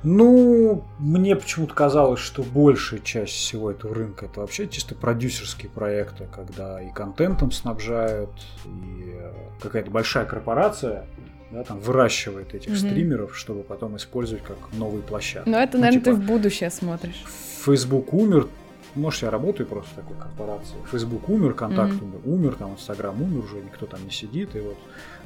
[0.03, 6.27] Ну, мне почему-то казалось, что большая часть всего этого рынка это вообще чисто продюсерские проекты,
[6.31, 8.29] когда и контентом снабжают,
[8.65, 11.07] и э, какая-то большая корпорация
[11.49, 12.75] да, там выращивает этих mm-hmm.
[12.89, 15.49] стримеров, чтобы потом использовать как новые площадки.
[15.49, 17.23] Ну, это, наверное, ну, типа, ты в будущее смотришь.
[17.65, 18.47] Facebook умер,
[18.95, 20.75] может, я работаю просто в такой корпорации.
[20.89, 22.21] Facebook умер, контакт mm-hmm.
[22.25, 24.77] умер, там Инстаграм умер, уже никто там не сидит, и вот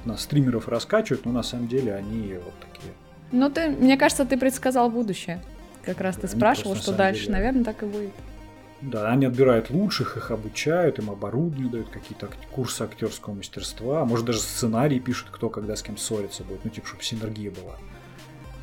[0.06, 2.94] нас стримеров раскачивают, но на самом деле они вот такие.
[3.32, 5.42] Ну, ты, мне кажется, ты предсказал будущее.
[5.84, 8.12] как раз Да, ты спрашивал, просто, что дальше, деле- наверное, так и будет.
[8.82, 14.26] Да, они отбирают лучших, их обучают, им оборудование дают, какие-то ак- курсы актерского мастерства, может
[14.26, 17.76] даже сценарий пишут, кто когда с кем ссориться будет, ну типа, чтобы синергия была.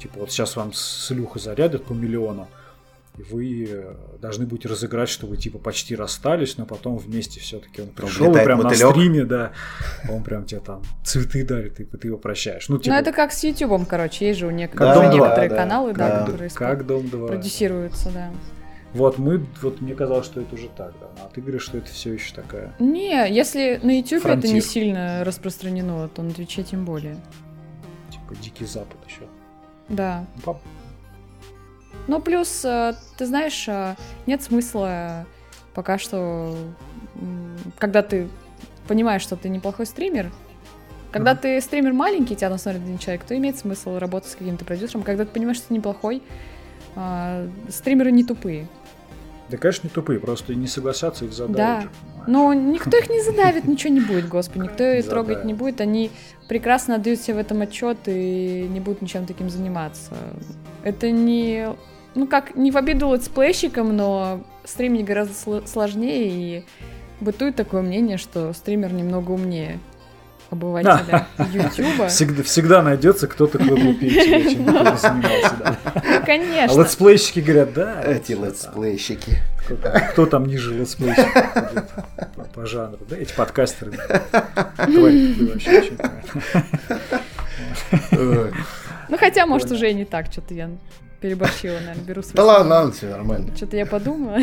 [0.00, 2.48] Типа вот сейчас вам с Илюхой зарядят по миллиону,
[3.18, 7.82] и вы э, должны будете разыграть, что вы типа почти расстались, но потом вместе все-таки
[7.82, 8.92] он пришел, и прям на мотылёк.
[8.92, 9.52] стриме, да,
[10.10, 12.68] он прям тебе там цветы дарит, и ты его прощаешь.
[12.68, 15.16] Ну, типа, Ну, это как с Ютубом, короче, есть же у нек- Как уже Дом
[15.16, 16.20] два, некоторые да, каналы, да, да.
[16.26, 17.26] которые спо- как Дом 2.
[17.28, 18.30] продюсируются, да.
[18.92, 21.90] Вот мы, вот мне казалось, что это уже так давно, а ты говоришь, что это
[21.90, 22.72] все еще такая.
[22.78, 24.52] Не, если на YouTube это Фронтир.
[24.54, 27.16] не сильно распространено, то на Твиче тем более.
[28.10, 29.22] Типа Дикий Запад еще.
[29.88, 30.24] Да.
[30.46, 30.58] Ну,
[32.06, 33.94] поп- Ну, плюс, э, ты знаешь, э,
[34.26, 35.26] нет смысла
[35.74, 36.56] пока что,
[37.78, 38.28] когда ты
[38.88, 40.30] понимаешь, что ты неплохой стример,
[41.12, 45.02] когда ты стример маленький, тебя смотрит один человек, то имеет смысл работать с каким-то продюсером.
[45.02, 46.22] Когда ты понимаешь, что ты неплохой,
[47.70, 48.68] стримеры не тупые.
[49.48, 51.56] Да, конечно, не тупые, просто не согласятся их задавить.
[51.56, 51.80] Да.
[51.82, 51.90] же?
[52.26, 55.80] Но никто их не задавит, ничего не будет, господи, никто их трогать не будет.
[55.80, 56.10] Они
[56.48, 60.14] прекрасно отдают себе в этом отчет и не будут ничем таким заниматься.
[60.82, 61.68] Это не,
[62.16, 66.64] ну как, не в обиду летсплейщикам, но стримить гораздо сло- сложнее, и
[67.20, 69.78] бытует такое мнение, что стример немного умнее
[70.50, 72.08] обывателя Ютуба.
[72.08, 75.54] Всегда, всегда найдется кто-то, кто глупее тебя, чем ты не занимался.
[75.58, 75.76] Да.
[75.94, 76.80] А Конечно.
[76.80, 78.02] летсплейщики говорят, да.
[78.04, 79.38] Эти летсплейщики.
[79.64, 81.84] Кто, там- кто ниже летсплейщиков ходит
[82.54, 82.98] по, жанру?
[83.10, 83.92] Да, эти подкастеры.
[89.08, 90.70] Ну хотя, может, уже и не так, что-то я
[91.20, 93.56] переборщила, наверное, беру свои Да ладно, ладно, все нормально.
[93.56, 94.36] Что-то я подумала.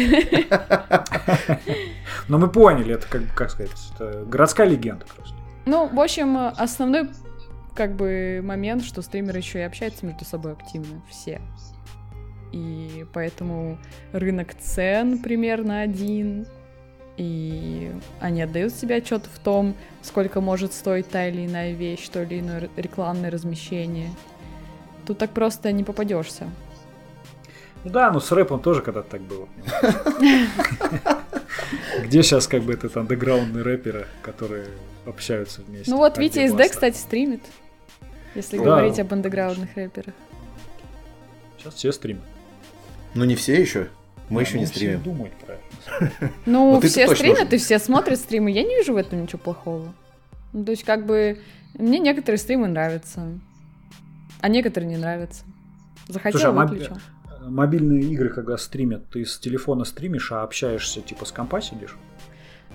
[2.28, 5.36] Но мы поняли, это как, как сказать, это городская легенда просто.
[5.65, 7.09] Ну, в общем, основной
[7.76, 11.41] как бы момент, что стримеры еще и общаются между собой активно, все.
[12.51, 13.80] И поэтому
[14.11, 16.45] рынок цен примерно один,
[17.17, 22.21] и они отдают себе отчет в том, сколько может стоить та или иная вещь, то
[22.21, 24.09] или иное рекламное размещение.
[25.06, 26.49] Тут так просто не попадешься.
[27.84, 29.47] Ну да, ну с рэпом тоже когда-то так было.
[32.04, 34.68] Где сейчас как бы этот андеграундные рэперы, которые
[35.06, 35.91] общаются вместе?
[35.91, 37.41] Ну вот Витя СД, кстати, стримит.
[38.36, 40.14] Если говорить об андеграундных рэперах.
[41.58, 42.24] Сейчас все стримят.
[43.14, 43.89] Ну не все еще.
[44.30, 45.04] Мы еще ну, не стримим.
[45.04, 46.32] думают про это.
[46.45, 48.51] Ну, Ну, все стримят и все смотрят стримы.
[48.51, 49.93] Я не вижу в этом ничего плохого.
[50.54, 51.39] Ну, то есть, как бы,
[51.74, 53.28] мне некоторые стримы нравятся,
[54.44, 55.46] а некоторые не нравятся.
[56.10, 56.98] Захотел, Слушай, а моб- выключил.
[57.48, 61.96] Мобильные игры, когда стримят, ты с телефона стримишь, а общаешься, типа с компа сидишь?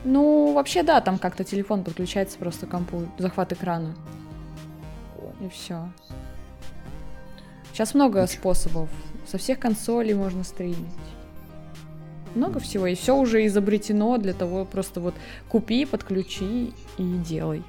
[0.03, 3.95] Ну, вообще, да, там как-то телефон подключается просто к компу, захват экрана,
[5.43, 5.91] и все.
[7.75, 8.89] Сейчас много способов.
[9.27, 10.79] Со всех консолей можно стримить.
[12.35, 15.15] Много всего, и все уже изобретено для того, просто вот
[15.51, 17.63] купи, подключи и делай.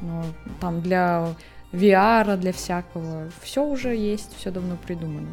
[0.00, 0.24] Ну,
[0.60, 1.28] там для
[1.72, 3.30] VR, для всякого.
[3.42, 5.28] Все уже есть, все давно придумано.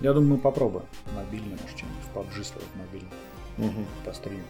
[0.00, 0.84] Я думаю, мы попробуем.
[1.14, 3.10] Мобильный, может, что-нибудь в PUBG сделать мобильный
[3.56, 3.86] Мгм.
[4.04, 4.40] по стриму.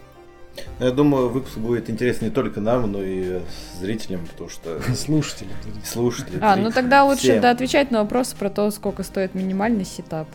[0.78, 3.40] Ну, Я думаю, выпуск будет интересен не только нам, но и
[3.78, 5.50] зрителям, потому что Слушатели.
[5.84, 6.38] слушатели.
[6.40, 10.28] А, ну тогда лучше да, отвечать на вопросы про то, сколько стоит минимальный сетап.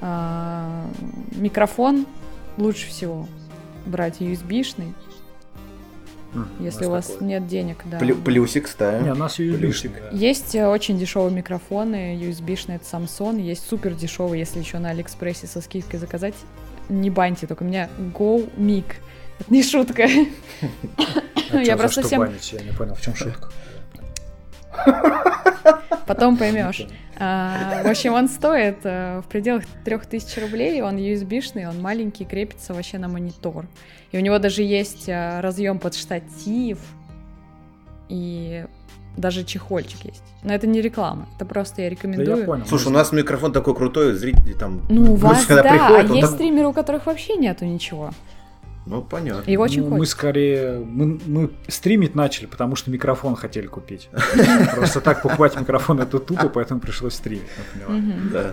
[0.00, 0.86] А,
[1.32, 2.06] микрофон
[2.56, 3.26] лучше всего
[3.86, 4.94] брать USB-шный,
[6.32, 7.28] Мгм, если у вас такое.
[7.28, 7.98] нет денег, да.
[7.98, 9.04] Плю- Плюсик ставим.
[9.04, 9.86] Не, у нас Плюсик.
[9.90, 9.92] USB-шник.
[10.10, 10.16] да.
[10.16, 15.46] Есть э, очень дешевые микрофоны, USB-шные, это Samsung, есть супер дешевые, если еще на Алиэкспрессе
[15.46, 16.34] со скидкой заказать.
[16.88, 18.84] Не баньте, только у меня Go Mic.
[19.40, 20.06] Это не шутка.
[21.52, 22.52] А Я просто что всем- банить?
[22.52, 23.48] Я не понял, в чем шутка.
[26.14, 26.86] Потом поймешь.
[27.18, 32.74] А, в общем, он стоит э, в пределах 3000 рублей, он USB-шный, он маленький, крепится
[32.74, 33.66] вообще на монитор.
[34.10, 36.78] И у него даже есть э, разъем под штатив,
[38.08, 38.64] и
[39.16, 40.22] даже чехольчик есть.
[40.42, 42.38] Но это не реклама, это просто я Да рекомендую.
[42.38, 42.66] я понял.
[42.66, 44.82] Слушай, у нас микрофон такой крутой, зрители там...
[44.88, 48.10] Ну, у вас, когда да, приходят, а есть так- стримеры, у которых вообще нету ничего.
[48.90, 49.48] Ну, понятно.
[49.48, 54.08] И очень Ну, мы скорее мы, мы стримить начали, потому что микрофон хотели купить.
[54.74, 57.42] Просто так покупать микрофон это тупо, поэтому пришлось стримить.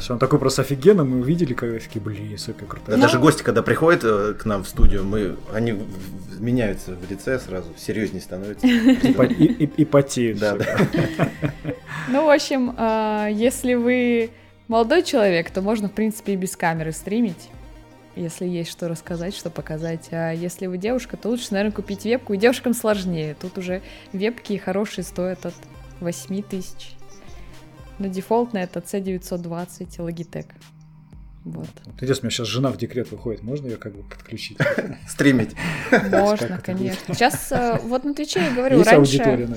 [0.10, 2.96] Он такой просто офигенно, мы увидели, когда такие, блин, сука, Да, крутой.
[2.96, 3.02] Ну.
[3.02, 5.76] Даже гости, когда приходят э, к нам в студию, мы, они
[6.40, 8.68] меняются в лице сразу, серьезнее становятся.
[8.68, 10.40] И, по- и, и- и потеют.
[10.40, 10.58] Да.
[12.10, 14.30] Ну, в общем, а, если вы
[14.70, 17.50] молодой человек, то можно, в принципе, и без камеры стримить.
[18.18, 20.08] Если есть что рассказать, что показать.
[20.12, 22.34] А если вы девушка, то лучше, наверное, купить вебку.
[22.34, 23.36] И девушкам сложнее.
[23.40, 25.54] Тут уже вебки хорошие стоят от
[26.00, 26.96] 8 тысяч.
[28.00, 30.48] На дефолтный это C920 Logitech.
[31.44, 31.70] Вот.
[31.86, 34.58] Интересно, у меня сейчас жена в декрет выходит, можно ее как бы подключить?
[35.08, 35.52] Стримить.
[36.12, 37.16] Можно, конечно.
[37.16, 39.48] Сейчас э, вот на Твиче я говорю, раньше,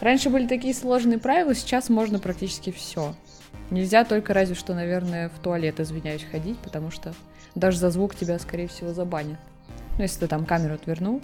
[0.00, 3.16] раньше были такие сложные правила, сейчас можно практически все.
[3.70, 7.14] Нельзя только разве что, наверное, в туалет, извиняюсь, ходить, потому что
[7.54, 9.38] даже за звук тебя, скорее всего, забанят.
[9.96, 11.20] Ну, если ты там камеру отвернул.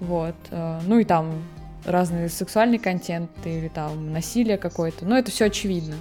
[0.00, 0.34] Вот.
[0.50, 1.42] э, Ну и там
[1.84, 5.04] разный сексуальный контент или там насилие какое-то.
[5.04, 5.96] Ну, это все очевидно.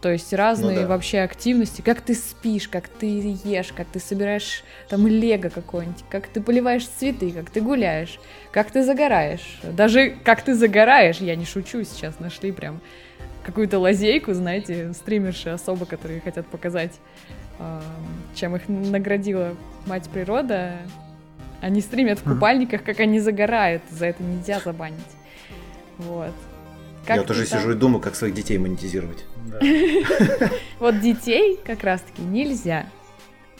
[0.00, 0.88] То есть разные Ну да.
[0.88, 3.06] вообще активности, как ты спишь, как ты
[3.42, 8.20] ешь, как ты собираешь там лего какое-нибудь, как ты поливаешь цветы, как ты гуляешь,
[8.52, 9.60] как ты загораешь.
[9.62, 12.82] Даже как ты загораешь, я не шучу, сейчас нашли прям
[13.44, 16.92] какую-то лазейку, знаете, стримерши особо, которые хотят показать,
[17.58, 17.82] а,
[18.34, 19.54] чем их наградила
[19.86, 20.72] мать природа.
[21.60, 24.98] Они стримят в купальниках, как они загорают, за это нельзя забанить.
[25.98, 26.32] Вот.
[27.06, 29.24] Как Я уже там- сижу и думаю, как своих детей монетизировать.
[30.80, 32.86] Вот детей как раз-таки нельзя.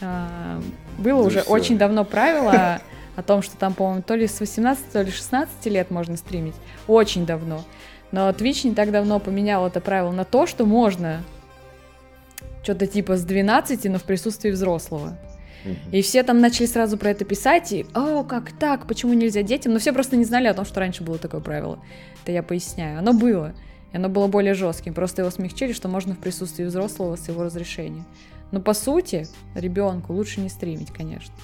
[0.00, 0.60] А,
[0.98, 2.80] Было уже очень давно правило
[3.16, 6.54] о том, что там, по-моему, то ли с 18, то ли 16 лет можно стримить.
[6.88, 7.64] Очень давно.
[8.14, 11.24] Но Twitch не так давно поменял это правило на то, что можно
[12.62, 15.18] что-то типа с 12, но в присутствии взрослого.
[15.90, 18.86] И все там начали сразу про это писать, и «О, как так?
[18.86, 21.80] Почему нельзя детям?» Но все просто не знали о том, что раньше было такое правило.
[22.22, 23.00] Это я поясняю.
[23.00, 23.52] Оно было.
[23.92, 24.94] И оно было более жестким.
[24.94, 28.04] Просто его смягчили, что можно в присутствии взрослого с его разрешения.
[28.52, 31.34] Но по сути, ребенку лучше не стримить, конечно.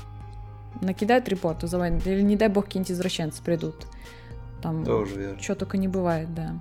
[0.83, 2.07] Накидают репорт, вызывают.
[2.07, 3.87] Или не дай бог какие-нибудь извращенцы придут.
[4.63, 5.41] Там Тоже верно.
[5.43, 6.55] что только не бывает, да.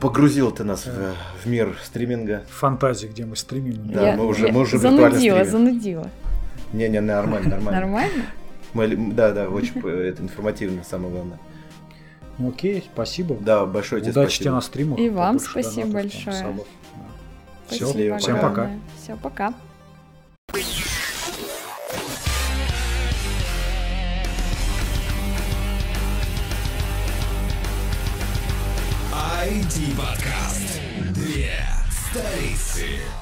[0.00, 2.44] Погрузил ты нас в, в мир стриминга.
[2.50, 3.86] Фантазии, где мы стримим.
[3.92, 5.50] Да, Я- мы уже- я мы уже виртуально занудила, стримим.
[5.52, 6.10] занудила.
[6.72, 7.80] Не-не, нормально, нормально.
[7.80, 8.24] Нормально?
[8.72, 11.38] Мы да, да, очень это информативно, самое главное.
[12.38, 13.36] Ну, окей, спасибо.
[13.38, 14.44] Да, большое тебе Удачи спасибо.
[14.44, 14.98] тебе на стримах.
[14.98, 16.54] И вам спасибо донатов, там, большое.
[16.56, 16.62] Да.
[17.68, 18.48] Всё, Счастливо, всем пока.
[18.48, 18.70] пока.
[19.00, 19.54] Все, пока.
[29.52, 30.80] IT подкаст.
[31.12, 31.52] Две
[31.90, 33.21] столицы.